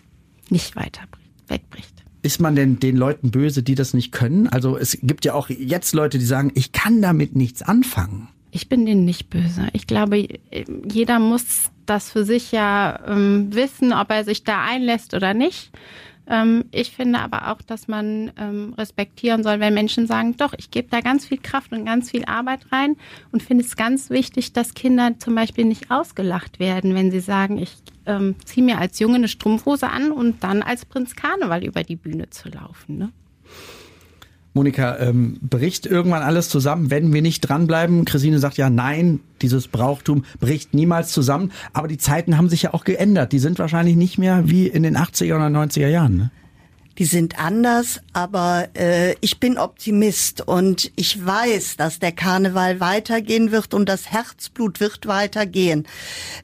nicht 0.51 0.77
weiter 0.77 1.03
wegbricht. 1.49 1.93
Ist 2.23 2.41
man 2.41 2.57
denn 2.57 2.81
den 2.81 2.97
Leuten 2.97 3.31
böse, 3.31 3.63
die 3.63 3.75
das 3.75 3.95
nicht 3.95 4.13
können? 4.13 4.49
Also 4.49 4.77
es 4.77 4.99
gibt 5.03 5.25
ja 5.25 5.35
auch 5.35 5.49
jetzt 5.49 5.95
Leute, 5.95 6.19
die 6.19 6.25
sagen, 6.25 6.51
ich 6.55 6.73
kann 6.73 7.01
damit 7.01 7.37
nichts 7.37 7.63
anfangen. 7.63 8.29
Ich 8.51 8.69
bin 8.69 8.87
denen 8.87 9.05
nicht 9.05 9.31
böse. 9.31 9.69
Ich 9.73 9.87
glaube, 9.87 10.27
jeder 10.91 11.19
muss 11.19 11.71
das 11.87 12.11
für 12.11 12.25
sich 12.25 12.51
ja 12.51 13.01
ähm, 13.07 13.55
wissen, 13.55 13.93
ob 13.93 14.11
er 14.11 14.25
sich 14.25 14.45
da 14.45 14.65
einlässt 14.65 15.15
oder 15.15 15.33
nicht. 15.35 15.71
Ähm, 16.29 16.67
ich 16.71 16.91
finde 16.91 17.21
aber 17.21 17.51
auch, 17.51 17.63
dass 17.63 17.89
man 17.89 18.33
ähm, 18.39 18.75
respektieren 18.77 19.43
soll, 19.43 19.61
wenn 19.61 19.73
Menschen 19.73 20.07
sagen, 20.07 20.37
doch, 20.37 20.53
ich 20.57 20.71
gebe 20.71 20.89
da 20.91 21.01
ganz 21.01 21.27
viel 21.27 21.39
Kraft 21.39 21.73
und 21.73 21.87
ganz 21.87 22.11
viel 22.11 22.25
Arbeit 22.27 22.71
rein 22.71 22.97
und 23.33 23.43
finde 23.43 23.65
es 23.65 23.77
ganz 23.77 24.11
wichtig, 24.11 24.53
dass 24.53 24.75
Kinder 24.75 25.19
zum 25.19 25.35
Beispiel 25.35 25.65
nicht 25.65 25.91
ausgelacht 25.91 26.59
werden, 26.61 26.95
wenn 26.95 27.11
sie 27.11 27.21
sagen, 27.21 27.59
ich 27.59 27.77
ähm, 28.07 28.37
ziehe 28.45 28.65
mir 28.65 28.79
als 28.79 28.99
Junge 28.99 29.17
eine 29.17 29.29
Strumpfhose 29.29 29.89
an 29.89 30.13
und 30.13 30.45
dann 30.45 30.63
als 30.63 30.85
Prinz 30.85 31.17
Karneval 31.17 31.65
über 31.65 31.83
die 31.83 31.97
Bühne 31.97 32.29
zu 32.31 32.51
laufen. 32.51 32.99
Ne? 32.99 33.13
Monika, 34.59 34.99
ähm, 34.99 35.39
bricht 35.41 35.87
irgendwann 35.87 36.23
alles 36.23 36.49
zusammen, 36.49 36.91
wenn 36.91 37.13
wir 37.13 37.23
nicht 37.23 37.43
dranbleiben? 37.43 38.05
Christine 38.05 38.41
sagt 38.41 38.57
ja, 38.57 38.71
nein, 38.71 39.21
dieses 39.41 39.69
Brauchtum 39.69 40.25
bricht 40.41 40.75
niemals 40.75 41.13
zusammen. 41.13 41.53
Aber 41.73 41.87
die 41.87 41.97
Zeiten 41.97 42.37
haben 42.37 42.49
sich 42.49 42.63
ja 42.63 42.75
auch 42.75 42.83
geändert. 42.83 43.31
Die 43.31 43.39
sind 43.39 43.61
wahrscheinlich 43.61 43.95
nicht 43.95 44.19
mehr 44.19 44.51
wie 44.51 44.67
in 44.67 44.83
den 44.83 44.97
80er 44.97 45.37
oder 45.37 45.47
90er 45.47 45.87
Jahren. 45.87 46.17
Ne? 46.17 46.31
Die 46.99 47.05
sind 47.05 47.39
anders, 47.39 48.01
aber 48.13 48.69
äh, 48.75 49.15
ich 49.21 49.39
bin 49.39 49.57
Optimist 49.57 50.41
und 50.41 50.91
ich 50.97 51.25
weiß, 51.25 51.77
dass 51.77 52.01
der 52.01 52.11
Karneval 52.11 52.81
weitergehen 52.81 53.53
wird 53.53 53.73
und 53.73 53.89
das 53.89 54.11
Herzblut 54.11 54.81
wird 54.81 55.07
weitergehen. 55.07 55.87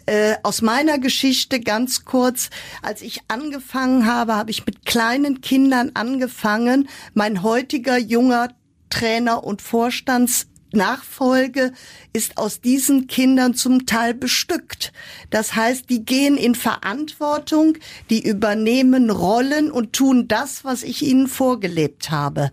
Äh, 0.07 0.37
aus 0.45 0.63
meiner 0.63 0.99
Geschichte 0.99 1.59
ganz 1.59 2.05
kurz, 2.05 2.51
als 2.83 3.03
ich 3.03 3.23
angefangen 3.27 4.07
habe, 4.07 4.37
habe 4.37 4.53
ich 4.53 4.65
mit 4.65 4.87
kleinen 4.87 5.41
Kindern 5.41 5.91
angefangen. 5.95 6.89
Mein 7.15 7.43
heutiger 7.43 7.99
junger 7.99 8.51
Trainer 8.91 9.43
und 9.43 9.61
Vorstands 9.61 10.47
Nachfolge 10.75 11.73
ist 12.13 12.37
aus 12.37 12.61
diesen 12.61 13.07
Kindern 13.07 13.55
zum 13.55 13.87
Teil 13.87 14.15
bestückt. 14.15 14.93
Das 15.31 15.55
heißt, 15.55 15.89
die 15.89 16.05
gehen 16.05 16.37
in 16.37 16.55
Verantwortung, 16.55 17.79
die 18.11 18.27
übernehmen 18.27 19.11
Rollen 19.11 19.71
und 19.71 19.93
tun 19.93 20.29
das, 20.29 20.65
was 20.65 20.83
ich 20.83 21.03
ihnen 21.03 21.27
vorgelebt 21.27 22.11
habe. 22.11 22.51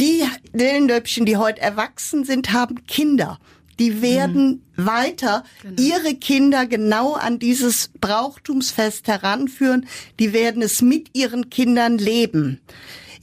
Die 0.00 0.24
Dillendöpchen, 0.52 1.26
die 1.26 1.36
heute 1.36 1.60
erwachsen 1.60 2.24
sind, 2.24 2.52
haben 2.52 2.86
Kinder. 2.86 3.38
Die 3.78 4.02
werden 4.02 4.62
mhm. 4.76 4.86
weiter 4.86 5.44
genau. 5.62 5.82
ihre 5.82 6.14
Kinder 6.14 6.66
genau 6.66 7.14
an 7.14 7.38
dieses 7.38 7.90
Brauchtumsfest 8.00 9.08
heranführen. 9.08 9.86
Die 10.18 10.32
werden 10.32 10.62
es 10.62 10.82
mit 10.82 11.10
ihren 11.14 11.50
Kindern 11.50 11.98
leben. 11.98 12.60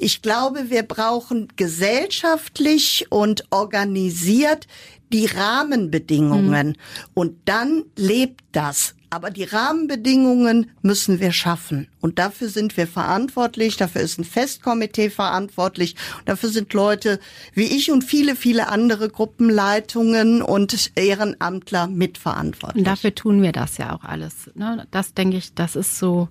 Ich 0.01 0.23
glaube, 0.23 0.71
wir 0.71 0.81
brauchen 0.81 1.47
gesellschaftlich 1.57 3.05
und 3.11 3.45
organisiert 3.51 4.65
die 5.13 5.27
Rahmenbedingungen. 5.27 6.69
Mhm. 6.69 6.75
Und 7.13 7.37
dann 7.45 7.83
lebt 7.95 8.41
das. 8.51 8.95
Aber 9.11 9.29
die 9.29 9.43
Rahmenbedingungen 9.43 10.71
müssen 10.81 11.19
wir 11.19 11.33
schaffen. 11.33 11.87
Und 11.99 12.17
dafür 12.17 12.49
sind 12.49 12.77
wir 12.77 12.87
verantwortlich. 12.87 13.77
Dafür 13.77 14.01
ist 14.01 14.17
ein 14.17 14.23
Festkomitee 14.23 15.11
verantwortlich. 15.11 15.95
Dafür 16.25 16.49
sind 16.49 16.73
Leute 16.73 17.19
wie 17.53 17.65
ich 17.65 17.91
und 17.91 18.03
viele, 18.03 18.35
viele 18.35 18.69
andere 18.69 19.07
Gruppenleitungen 19.07 20.41
und 20.41 20.93
Ehrenamtler 20.95 21.85
mitverantwortlich. 21.85 22.81
Und 22.81 22.87
dafür 22.87 23.13
tun 23.13 23.43
wir 23.43 23.51
das 23.51 23.77
ja 23.77 23.93
auch 23.93 24.03
alles. 24.03 24.49
Ne? 24.55 24.87
Das 24.89 25.13
denke 25.13 25.37
ich, 25.37 25.53
das 25.53 25.75
ist 25.75 25.99
so, 25.99 26.27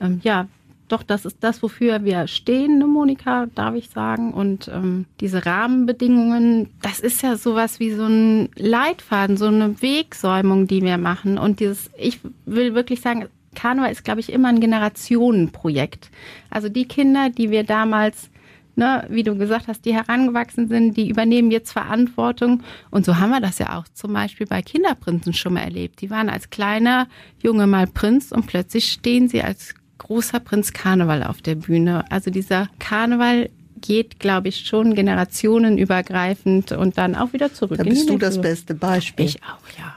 ähm, 0.00 0.20
ja, 0.24 0.46
doch, 0.94 1.02
das 1.02 1.24
ist 1.24 1.42
das, 1.42 1.62
wofür 1.62 2.04
wir 2.04 2.28
stehen, 2.28 2.78
ne, 2.78 2.86
Monika, 2.86 3.46
darf 3.54 3.74
ich 3.74 3.90
sagen. 3.90 4.32
Und 4.32 4.68
ähm, 4.68 5.06
diese 5.20 5.44
Rahmenbedingungen, 5.44 6.70
das 6.82 7.00
ist 7.00 7.22
ja 7.22 7.36
sowas 7.36 7.80
wie 7.80 7.92
so 7.92 8.04
ein 8.04 8.48
Leitfaden, 8.56 9.36
so 9.36 9.46
eine 9.46 9.82
Wegsäumung, 9.82 10.68
die 10.68 10.82
wir 10.82 10.96
machen. 10.98 11.36
Und 11.36 11.58
dieses, 11.60 11.90
ich 11.98 12.20
will 12.46 12.74
wirklich 12.74 13.00
sagen, 13.00 13.26
Karneval 13.56 13.90
ist, 13.90 14.04
glaube 14.04 14.20
ich, 14.20 14.32
immer 14.32 14.48
ein 14.48 14.60
Generationenprojekt. 14.60 16.10
Also 16.50 16.68
die 16.68 16.86
Kinder, 16.86 17.28
die 17.30 17.50
wir 17.50 17.64
damals 17.64 18.30
Ne, 18.76 19.06
wie 19.08 19.22
du 19.22 19.36
gesagt 19.38 19.68
hast, 19.68 19.84
die 19.84 19.94
herangewachsen 19.94 20.66
sind, 20.66 20.96
die 20.96 21.08
übernehmen 21.08 21.52
jetzt 21.52 21.70
Verantwortung. 21.70 22.64
Und 22.90 23.04
so 23.04 23.18
haben 23.18 23.30
wir 23.30 23.40
das 23.40 23.60
ja 23.60 23.78
auch 23.78 23.84
zum 23.94 24.12
Beispiel 24.12 24.48
bei 24.48 24.62
Kinderprinzen 24.62 25.32
schon 25.32 25.54
mal 25.54 25.60
erlebt. 25.60 26.00
Die 26.00 26.10
waren 26.10 26.28
als 26.28 26.50
kleiner 26.50 27.06
Junge 27.40 27.68
mal 27.68 27.86
Prinz 27.86 28.32
und 28.32 28.48
plötzlich 28.48 28.90
stehen 28.90 29.28
sie 29.28 29.42
als 29.42 29.76
großer 29.98 30.40
Prinz 30.40 30.72
Karneval 30.72 31.22
auf 31.22 31.42
der 31.42 31.54
Bühne. 31.54 32.04
Also 32.10 32.30
dieser 32.30 32.68
Karneval 32.78 33.50
geht, 33.80 34.18
glaube 34.18 34.48
ich, 34.48 34.66
schon 34.66 34.94
generationenübergreifend 34.94 36.72
und 36.72 36.96
dann 36.96 37.14
auch 37.14 37.32
wieder 37.32 37.52
zurück. 37.52 37.78
Da 37.78 37.84
bist 37.84 38.08
du 38.08 38.16
das 38.16 38.40
beste 38.40 38.74
Beispiel. 38.74 39.26
Ich 39.26 39.42
auch, 39.42 39.78
ja. 39.78 39.94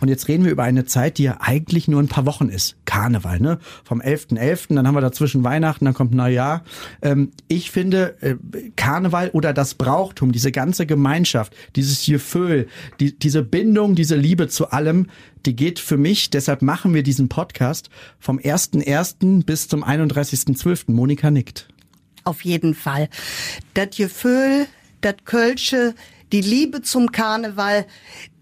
Und 0.00 0.08
jetzt 0.08 0.28
reden 0.28 0.44
wir 0.44 0.52
über 0.52 0.62
eine 0.62 0.84
Zeit, 0.84 1.18
die 1.18 1.24
ja 1.24 1.38
eigentlich 1.40 1.88
nur 1.88 2.02
ein 2.02 2.08
paar 2.08 2.26
Wochen 2.26 2.48
ist. 2.48 2.76
Karneval, 2.84 3.40
ne? 3.40 3.58
Vom 3.84 4.00
11.11., 4.00 4.38
.11., 4.38 4.74
dann 4.74 4.86
haben 4.86 4.94
wir 4.94 5.00
dazwischen 5.00 5.42
Weihnachten, 5.42 5.84
dann 5.84 5.94
kommt 5.94 6.14
Neujahr. 6.14 6.64
Ähm, 7.02 7.32
ich 7.48 7.70
finde, 7.70 8.16
äh, 8.20 8.36
Karneval 8.76 9.30
oder 9.30 9.52
das 9.52 9.74
Brauchtum, 9.74 10.32
diese 10.32 10.52
ganze 10.52 10.86
Gemeinschaft, 10.86 11.54
dieses 11.76 12.04
Gefühl, 12.04 12.68
die, 13.00 13.18
diese 13.18 13.42
Bindung, 13.42 13.94
diese 13.94 14.16
Liebe 14.16 14.48
zu 14.48 14.70
allem, 14.70 15.06
die 15.46 15.56
geht 15.56 15.78
für 15.78 15.96
mich, 15.96 16.30
deshalb 16.30 16.62
machen 16.62 16.92
wir 16.92 17.02
diesen 17.02 17.28
Podcast, 17.28 17.88
vom 18.18 18.38
1.1. 18.38 19.44
bis 19.44 19.68
zum 19.68 19.84
31.12. 19.84 20.92
Monika 20.92 21.30
nickt. 21.30 21.68
Auf 22.24 22.44
jeden 22.44 22.74
Fall. 22.74 23.08
Das 23.74 23.96
Gefühl, 23.96 24.66
das 25.00 25.14
Kölsche, 25.24 25.94
die 26.32 26.40
Liebe 26.40 26.82
zum 26.82 27.12
Karneval, 27.12 27.86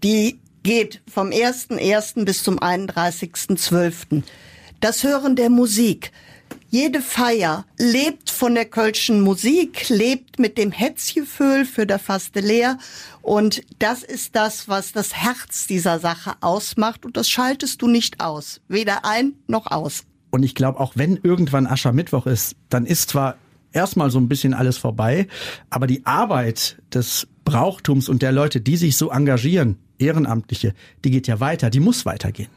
die 0.03 0.39
geht 0.65 1.03
vom 1.07 1.29
1.1. 1.29 2.25
bis 2.25 2.41
zum 2.41 2.57
31.12. 2.57 4.23
Das 4.79 5.03
Hören 5.03 5.35
der 5.35 5.51
Musik. 5.51 6.11
Jede 6.71 7.01
Feier 7.01 7.65
lebt 7.77 8.31
von 8.31 8.55
der 8.55 8.65
kölschen 8.65 9.21
Musik, 9.21 9.89
lebt 9.89 10.39
mit 10.39 10.57
dem 10.57 10.71
Hetzgefühl 10.71 11.65
für 11.65 11.85
der 11.85 11.99
Faste 11.99 12.39
leer. 12.39 12.79
Und 13.21 13.61
das 13.77 14.01
ist 14.01 14.35
das, 14.35 14.67
was 14.67 14.91
das 14.91 15.15
Herz 15.15 15.67
dieser 15.67 15.99
Sache 15.99 16.33
ausmacht. 16.41 17.05
Und 17.05 17.15
das 17.15 17.29
schaltest 17.29 17.83
du 17.83 17.87
nicht 17.87 18.19
aus. 18.19 18.59
Weder 18.67 19.05
ein 19.05 19.33
noch 19.47 19.69
aus. 19.69 20.03
Und 20.31 20.41
ich 20.41 20.55
glaube, 20.55 20.79
auch 20.79 20.93
wenn 20.95 21.19
irgendwann 21.21 21.67
Aschermittwoch 21.67 22.25
ist, 22.25 22.55
dann 22.69 22.87
ist 22.87 23.11
zwar 23.11 23.37
erstmal 23.75 24.09
so 24.09 24.19
ein 24.19 24.27
bisschen 24.27 24.53
alles 24.53 24.77
vorbei, 24.77 25.27
aber 25.69 25.87
die 25.87 26.05
Arbeit 26.05 26.81
des 26.93 27.27
Brauchtums 27.43 28.09
und 28.09 28.21
der 28.21 28.31
Leute, 28.31 28.61
die 28.61 28.77
sich 28.77 28.97
so 28.97 29.11
engagieren, 29.11 29.77
Ehrenamtliche, 29.97 30.73
die 31.03 31.11
geht 31.11 31.27
ja 31.27 31.39
weiter, 31.39 31.69
die 31.69 31.79
muss 31.79 32.05
weitergehen. 32.05 32.49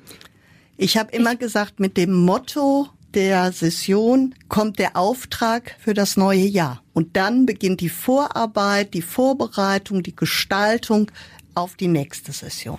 Ich 0.77 0.97
habe 0.97 1.13
immer 1.13 1.37
gesagt, 1.37 1.81
mit 1.81 1.97
dem 1.97 2.15
Motto 2.15 2.89
der 3.15 3.53
Session 3.53 4.35
kommt 4.49 4.79
der 4.79 4.97
Auftrag 4.97 5.75
für 5.79 5.95
das 5.95 6.17
neue 6.17 6.45
Jahr. 6.45 6.83
Und 6.93 7.17
dann 7.17 7.47
beginnt 7.47 7.81
die 7.81 7.89
Vorarbeit, 7.89 8.95
die 8.95 9.03
Vorbereitung, 9.03 10.03
die 10.03 10.15
Gestaltung 10.15 11.11
auf 11.55 11.75
die 11.75 11.89
nächste 11.89 12.33
Session. 12.33 12.79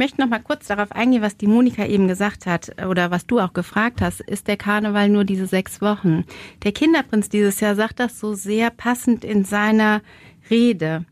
Ich 0.00 0.02
möchte 0.02 0.22
noch 0.22 0.30
mal 0.30 0.38
kurz 0.38 0.66
darauf 0.66 0.92
eingehen, 0.92 1.20
was 1.20 1.36
die 1.36 1.46
Monika 1.46 1.84
eben 1.84 2.08
gesagt 2.08 2.46
hat 2.46 2.70
oder 2.86 3.10
was 3.10 3.26
du 3.26 3.38
auch 3.38 3.52
gefragt 3.52 4.00
hast. 4.00 4.22
Ist 4.22 4.48
der 4.48 4.56
Karneval 4.56 5.10
nur 5.10 5.24
diese 5.24 5.44
sechs 5.44 5.82
Wochen? 5.82 6.24
Der 6.62 6.72
Kinderprinz 6.72 7.28
dieses 7.28 7.60
Jahr 7.60 7.74
sagt 7.74 8.00
das 8.00 8.18
so 8.18 8.32
sehr 8.32 8.70
passend 8.70 9.26
in 9.26 9.44
seiner 9.44 10.00
Rede. 10.48 11.04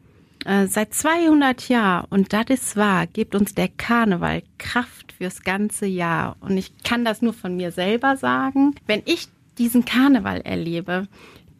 Äh, 0.47 0.69
seit 0.69 0.95
200 0.95 1.69
Jahren, 1.69 2.07
und 2.09 2.33
das 2.33 2.47
ist 2.49 2.77
wahr, 2.79 3.07
gibt 3.07 3.35
uns 3.35 3.55
der 3.55 3.69
Karneval 3.69 4.43
Kraft 4.57 5.13
fürs 5.13 5.43
ganze 5.43 5.85
Jahr. 5.85 6.39
Und 6.41 6.57
ich 6.57 6.73
kann 6.83 7.05
das 7.05 7.21
nur 7.21 7.35
von 7.35 7.59
mir 7.59 7.73
selber 7.73 8.17
sagen. 8.17 8.75
Wenn 8.87 9.03
ich 9.05 9.29
diesen 9.59 9.85
Karneval 9.85 10.41
erlebe, 10.41 11.09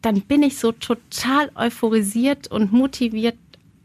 dann 0.01 0.21
bin 0.21 0.41
ich 0.41 0.57
so 0.57 0.71
total 0.71 1.51
euphorisiert 1.53 2.47
und 2.47 2.71
motiviert, 2.71 3.37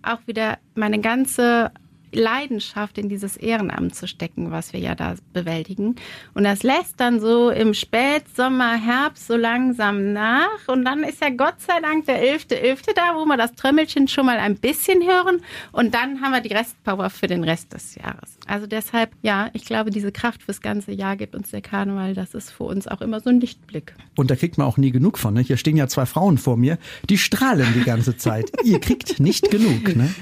auch 0.02 0.26
wieder 0.26 0.56
meine 0.74 1.00
ganze 1.00 1.72
Leidenschaft 2.14 2.98
in 2.98 3.08
dieses 3.08 3.36
Ehrenamt 3.36 3.94
zu 3.94 4.06
stecken, 4.06 4.50
was 4.50 4.72
wir 4.72 4.80
ja 4.80 4.94
da 4.94 5.14
bewältigen. 5.32 5.96
Und 6.34 6.44
das 6.44 6.62
lässt 6.62 6.98
dann 6.98 7.20
so 7.20 7.50
im 7.50 7.74
Spätsommer, 7.74 8.74
Herbst 8.74 9.26
so 9.26 9.36
langsam 9.36 10.12
nach. 10.12 10.68
Und 10.68 10.84
dann 10.84 11.02
ist 11.02 11.20
ja 11.20 11.30
Gott 11.30 11.60
sei 11.60 11.80
Dank 11.80 12.06
der 12.06 12.22
11.11. 12.22 12.64
.11. 12.64 12.94
da, 12.94 13.14
wo 13.14 13.24
wir 13.24 13.36
das 13.36 13.54
Trömmelchen 13.54 14.08
schon 14.08 14.26
mal 14.26 14.38
ein 14.38 14.56
bisschen 14.56 15.02
hören. 15.02 15.40
Und 15.72 15.94
dann 15.94 16.20
haben 16.20 16.32
wir 16.32 16.40
die 16.40 16.54
Restpower 16.54 17.10
für 17.10 17.26
den 17.26 17.44
Rest 17.44 17.72
des 17.72 17.94
Jahres. 17.94 18.38
Also 18.46 18.66
deshalb, 18.66 19.10
ja, 19.22 19.50
ich 19.52 19.64
glaube, 19.64 19.90
diese 19.90 20.12
Kraft 20.12 20.42
fürs 20.42 20.60
ganze 20.60 20.92
Jahr 20.92 21.16
gibt 21.16 21.34
uns 21.34 21.50
der 21.50 21.60
Karneval. 21.60 22.14
Das 22.14 22.34
ist 22.34 22.50
für 22.50 22.64
uns 22.64 22.86
auch 22.86 23.00
immer 23.00 23.20
so 23.20 23.30
ein 23.30 23.40
Lichtblick. 23.40 23.94
Und 24.16 24.30
da 24.30 24.36
kriegt 24.36 24.58
man 24.58 24.66
auch 24.66 24.76
nie 24.76 24.90
genug 24.90 25.18
von. 25.18 25.34
Ne? 25.34 25.40
Hier 25.40 25.56
stehen 25.56 25.76
ja 25.76 25.88
zwei 25.88 26.06
Frauen 26.06 26.38
vor 26.38 26.56
mir, 26.56 26.78
die 27.08 27.18
strahlen 27.18 27.72
die 27.74 27.84
ganze 27.84 28.16
Zeit. 28.16 28.52
Ihr 28.64 28.80
kriegt 28.80 29.20
nicht 29.20 29.50
genug. 29.50 29.96
Ne? 29.96 30.14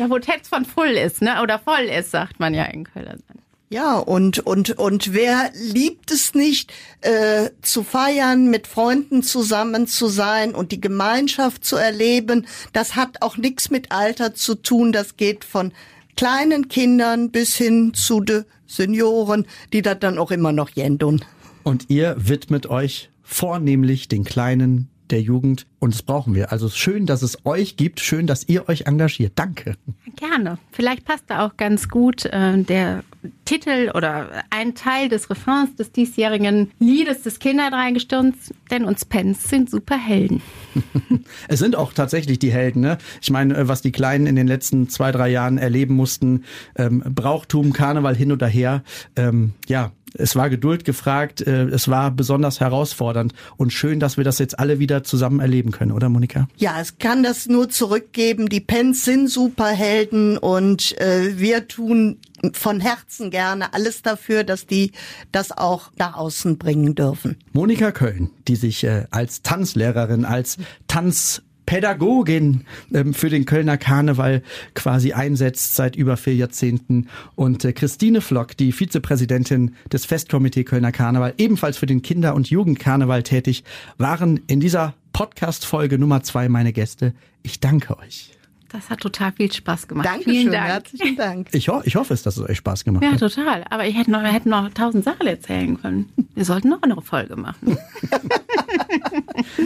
Ja, 0.00 0.08
wo 0.08 0.18
Text 0.18 0.48
von 0.48 0.64
voll 0.64 0.92
ist, 0.92 1.20
ne? 1.20 1.42
Oder 1.42 1.58
voll 1.58 1.82
ist, 1.82 2.10
sagt 2.10 2.40
man 2.40 2.54
ja 2.54 2.64
in 2.64 2.84
Köln. 2.84 3.22
Ja, 3.68 3.98
und, 3.98 4.38
und, 4.38 4.70
und 4.78 5.12
wer 5.12 5.52
liebt 5.52 6.10
es 6.10 6.32
nicht, 6.32 6.72
äh, 7.02 7.50
zu 7.60 7.82
feiern, 7.82 8.48
mit 8.48 8.66
Freunden 8.66 9.22
zusammen 9.22 9.86
zu 9.86 10.08
sein 10.08 10.54
und 10.54 10.72
die 10.72 10.80
Gemeinschaft 10.80 11.66
zu 11.66 11.76
erleben? 11.76 12.46
Das 12.72 12.96
hat 12.96 13.20
auch 13.20 13.36
nichts 13.36 13.68
mit 13.68 13.92
Alter 13.92 14.32
zu 14.32 14.54
tun. 14.54 14.92
Das 14.92 15.18
geht 15.18 15.44
von 15.44 15.70
kleinen 16.16 16.68
Kindern 16.68 17.30
bis 17.30 17.54
hin 17.54 17.92
zu 17.92 18.22
den 18.22 18.46
Senioren, 18.66 19.46
die 19.74 19.82
das 19.82 19.98
dann 19.98 20.16
auch 20.16 20.30
immer 20.30 20.52
noch 20.52 20.70
jendun. 20.70 21.22
Und 21.62 21.90
ihr 21.90 22.16
widmet 22.18 22.70
euch 22.70 23.10
vornehmlich 23.22 24.08
den 24.08 24.24
kleinen 24.24 24.88
der 25.12 25.20
Jugend 25.20 25.66
und 25.78 25.94
das 25.94 26.02
brauchen 26.02 26.34
wir. 26.34 26.52
Also 26.52 26.68
schön, 26.68 27.06
dass 27.06 27.22
es 27.22 27.44
euch 27.44 27.76
gibt, 27.76 28.00
schön, 28.00 28.26
dass 28.26 28.48
ihr 28.48 28.68
euch 28.68 28.82
engagiert. 28.82 29.32
Danke. 29.36 29.76
Gerne. 30.16 30.58
Vielleicht 30.72 31.04
passt 31.04 31.24
da 31.28 31.46
auch 31.46 31.56
ganz 31.56 31.88
gut 31.88 32.24
äh, 32.26 32.62
der 32.62 33.02
Titel 33.44 33.90
oder 33.94 34.44
ein 34.50 34.74
Teil 34.74 35.08
des 35.08 35.28
Refrains 35.28 35.74
des 35.76 35.92
diesjährigen 35.92 36.70
Liedes 36.78 37.22
des 37.22 37.38
Kinderdreigestirns, 37.38 38.54
denn 38.70 38.84
uns 38.84 39.04
Pens 39.04 39.48
sind 39.48 39.70
super 39.70 39.98
Helden. 39.98 40.40
es 41.48 41.58
sind 41.58 41.76
auch 41.76 41.92
tatsächlich 41.92 42.38
die 42.38 42.52
Helden. 42.52 42.80
Ne? 42.80 42.98
Ich 43.20 43.30
meine, 43.30 43.56
äh, 43.56 43.68
was 43.68 43.82
die 43.82 43.92
Kleinen 43.92 44.26
in 44.26 44.36
den 44.36 44.46
letzten 44.46 44.88
zwei, 44.88 45.12
drei 45.12 45.28
Jahren 45.28 45.58
erleben 45.58 45.94
mussten, 45.94 46.44
ähm, 46.76 47.02
Brauchtum, 47.14 47.72
Karneval 47.72 48.16
hin 48.16 48.32
oder 48.32 48.46
her, 48.46 48.82
ähm, 49.16 49.52
ja, 49.68 49.92
es 50.14 50.36
war 50.36 50.50
Geduld 50.50 50.84
gefragt, 50.84 51.40
äh, 51.40 51.64
es 51.64 51.88
war 51.88 52.10
besonders 52.10 52.60
herausfordernd 52.60 53.32
und 53.56 53.72
schön, 53.72 54.00
dass 54.00 54.16
wir 54.16 54.24
das 54.24 54.38
jetzt 54.38 54.58
alle 54.58 54.78
wieder 54.78 55.04
zusammen 55.04 55.40
erleben 55.40 55.70
können, 55.70 55.92
oder 55.92 56.08
Monika? 56.08 56.48
Ja, 56.56 56.80
es 56.80 56.98
kann 56.98 57.22
das 57.22 57.46
nur 57.46 57.68
zurückgeben. 57.68 58.48
Die 58.48 58.60
Pens 58.60 59.04
sind 59.04 59.28
Superhelden 59.28 60.38
und 60.38 60.98
äh, 61.00 61.38
wir 61.38 61.68
tun 61.68 62.18
von 62.52 62.80
Herzen 62.80 63.30
gerne 63.30 63.74
alles 63.74 64.02
dafür, 64.02 64.44
dass 64.44 64.66
die 64.66 64.92
das 65.32 65.52
auch 65.52 65.90
nach 65.98 66.16
außen 66.16 66.58
bringen 66.58 66.94
dürfen. 66.94 67.36
Monika 67.52 67.92
Köln, 67.92 68.30
die 68.48 68.56
sich 68.56 68.84
äh, 68.84 69.04
als 69.10 69.42
Tanzlehrerin, 69.42 70.24
als 70.24 70.56
Tanz 70.88 71.42
Pädagogin 71.70 72.64
ähm, 72.92 73.14
für 73.14 73.28
den 73.28 73.44
Kölner 73.44 73.78
Karneval 73.78 74.42
quasi 74.74 75.12
einsetzt 75.12 75.76
seit 75.76 75.94
über 75.94 76.16
vier 76.16 76.34
Jahrzehnten. 76.34 77.06
Und 77.36 77.64
äh, 77.64 77.72
Christine 77.72 78.22
Flock, 78.22 78.56
die 78.56 78.72
Vizepräsidentin 78.72 79.76
des 79.92 80.04
Festkomitee 80.04 80.64
Kölner 80.64 80.90
Karneval, 80.90 81.32
ebenfalls 81.38 81.78
für 81.78 81.86
den 81.86 82.02
Kinder- 82.02 82.34
und 82.34 82.50
Jugendkarneval 82.50 83.22
tätig, 83.22 83.62
waren 83.98 84.40
in 84.48 84.58
dieser 84.58 84.94
Podcast-Folge 85.12 85.96
Nummer 85.96 86.24
zwei 86.24 86.48
meine 86.48 86.72
Gäste. 86.72 87.14
Ich 87.44 87.60
danke 87.60 87.96
euch. 88.00 88.32
Das 88.72 88.90
hat 88.90 88.98
total 88.98 89.30
viel 89.30 89.52
Spaß 89.52 89.86
gemacht. 89.86 90.06
Dankeschön, 90.06 90.32
Vielen 90.32 90.52
Dank. 90.52 90.66
herzlichen 90.66 91.16
Dank. 91.16 91.48
Ich, 91.52 91.68
ho 91.68 91.82
ich 91.84 91.94
hoffe 91.94 92.14
es, 92.14 92.24
dass 92.24 92.36
es 92.36 92.48
euch 92.48 92.58
Spaß 92.58 92.84
gemacht 92.84 93.04
ja, 93.04 93.12
hat. 93.12 93.20
Ja, 93.20 93.28
total. 93.28 93.64
Aber 93.70 93.86
ich 93.86 93.96
hätte 93.96 94.10
noch, 94.10 94.22
wir 94.22 94.32
hätten 94.32 94.50
noch 94.50 94.68
tausend 94.74 95.04
Sachen 95.04 95.28
erzählen 95.28 95.80
können. 95.80 96.08
Wir 96.34 96.44
sollten 96.44 96.68
noch 96.68 96.82
eine 96.82 97.00
Folge 97.00 97.36
machen. 97.36 97.78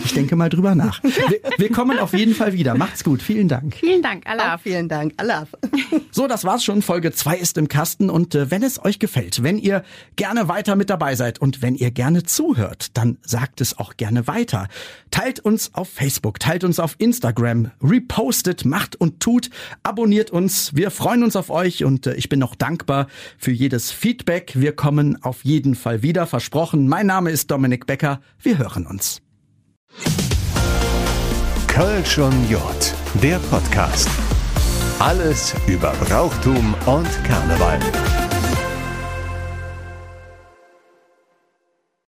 ich 0.05 0.15
denke 0.15 0.37
mal 0.37 0.49
drüber 0.49 0.75
nach. 0.75 1.03
Wir, 1.03 1.41
wir, 1.59 1.73
kommen 1.73 1.99
auf 1.99 2.13
jeden 2.13 2.35
Fall 2.35 2.53
wieder. 2.53 2.75
Macht's 2.77 3.05
gut. 3.05 3.23
Vielen 3.23 3.49
Dank. 3.49 3.77
Vielen 3.77 4.03
Dank. 4.03 4.27
Allah. 4.27 4.59
Vielen 4.59 4.89
Dank. 4.89 5.15
Allah. 5.17 5.47
So, 6.11 6.27
das 6.27 6.45
war's 6.45 6.65
schon. 6.65 6.83
Folge 6.83 7.13
2 7.13 7.37
ist 7.37 7.59
im 7.59 7.69
Kasten. 7.69 8.11
Und 8.11 8.35
äh, 8.35 8.51
wenn 8.51 8.63
es 8.63 8.85
euch 8.85 8.99
gefällt, 8.99 9.43
wenn 9.43 9.59
ihr 9.59 9.83
gerne 10.17 10.49
weiter 10.49 10.77
mit 10.77 10.91
dabei 10.91 11.15
seid 11.15 11.41
und 11.41 11.63
wenn 11.63 11.75
ihr 11.75 11.91
gerne 11.91 12.23
zuhört, 12.23 12.97
dann 12.97 13.19
sagt 13.23 13.61
es 13.61 13.79
auch 13.79 13.97
gerne 13.97 14.27
weiter. 14.27 14.69
Teilt 15.11 15.41
uns 15.41 15.75
auf 15.75 15.89
Facebook, 15.89 16.41
teilt 16.41 16.65
uns 16.65 16.79
auf 16.81 16.97
Instagram, 16.99 17.71
repostet, 17.83 18.65
macht 18.65 18.97
und 18.97 19.21
tut 19.21 19.51
abonniert 19.83 20.31
uns. 20.31 20.75
Wir 20.75 20.91
freuen 20.91 21.23
uns 21.23 21.37
auf 21.37 21.51
euch 21.51 21.85
und 21.85 22.07
äh, 22.07 22.15
ich 22.15 22.29
bin 22.29 22.39
noch 22.39 22.55
dankbar 22.55 23.07
für 23.39 23.53
jedes 23.53 23.91
Feedback. 23.91 24.53
Wir 24.55 24.75
kommen 24.75 25.23
auf 25.23 25.45
jeden 25.45 25.75
Fall 25.75 26.03
wieder, 26.03 26.27
versprochen. 26.27 26.89
Mein 26.89 27.07
Name 27.07 27.31
ist 27.31 27.51
Dominik 27.51 27.87
Becker. 27.87 28.21
Wir 28.41 28.59
hören 28.59 28.87
uns. 28.87 28.94
Kölsch 31.67 32.19
und 32.19 32.49
Jod, 32.49 32.95
der 33.23 33.39
Podcast. 33.51 34.09
Alles 34.99 35.55
über 35.67 35.93
Brauchtum 36.07 36.75
und 36.87 37.25
Karneval. 37.25 37.81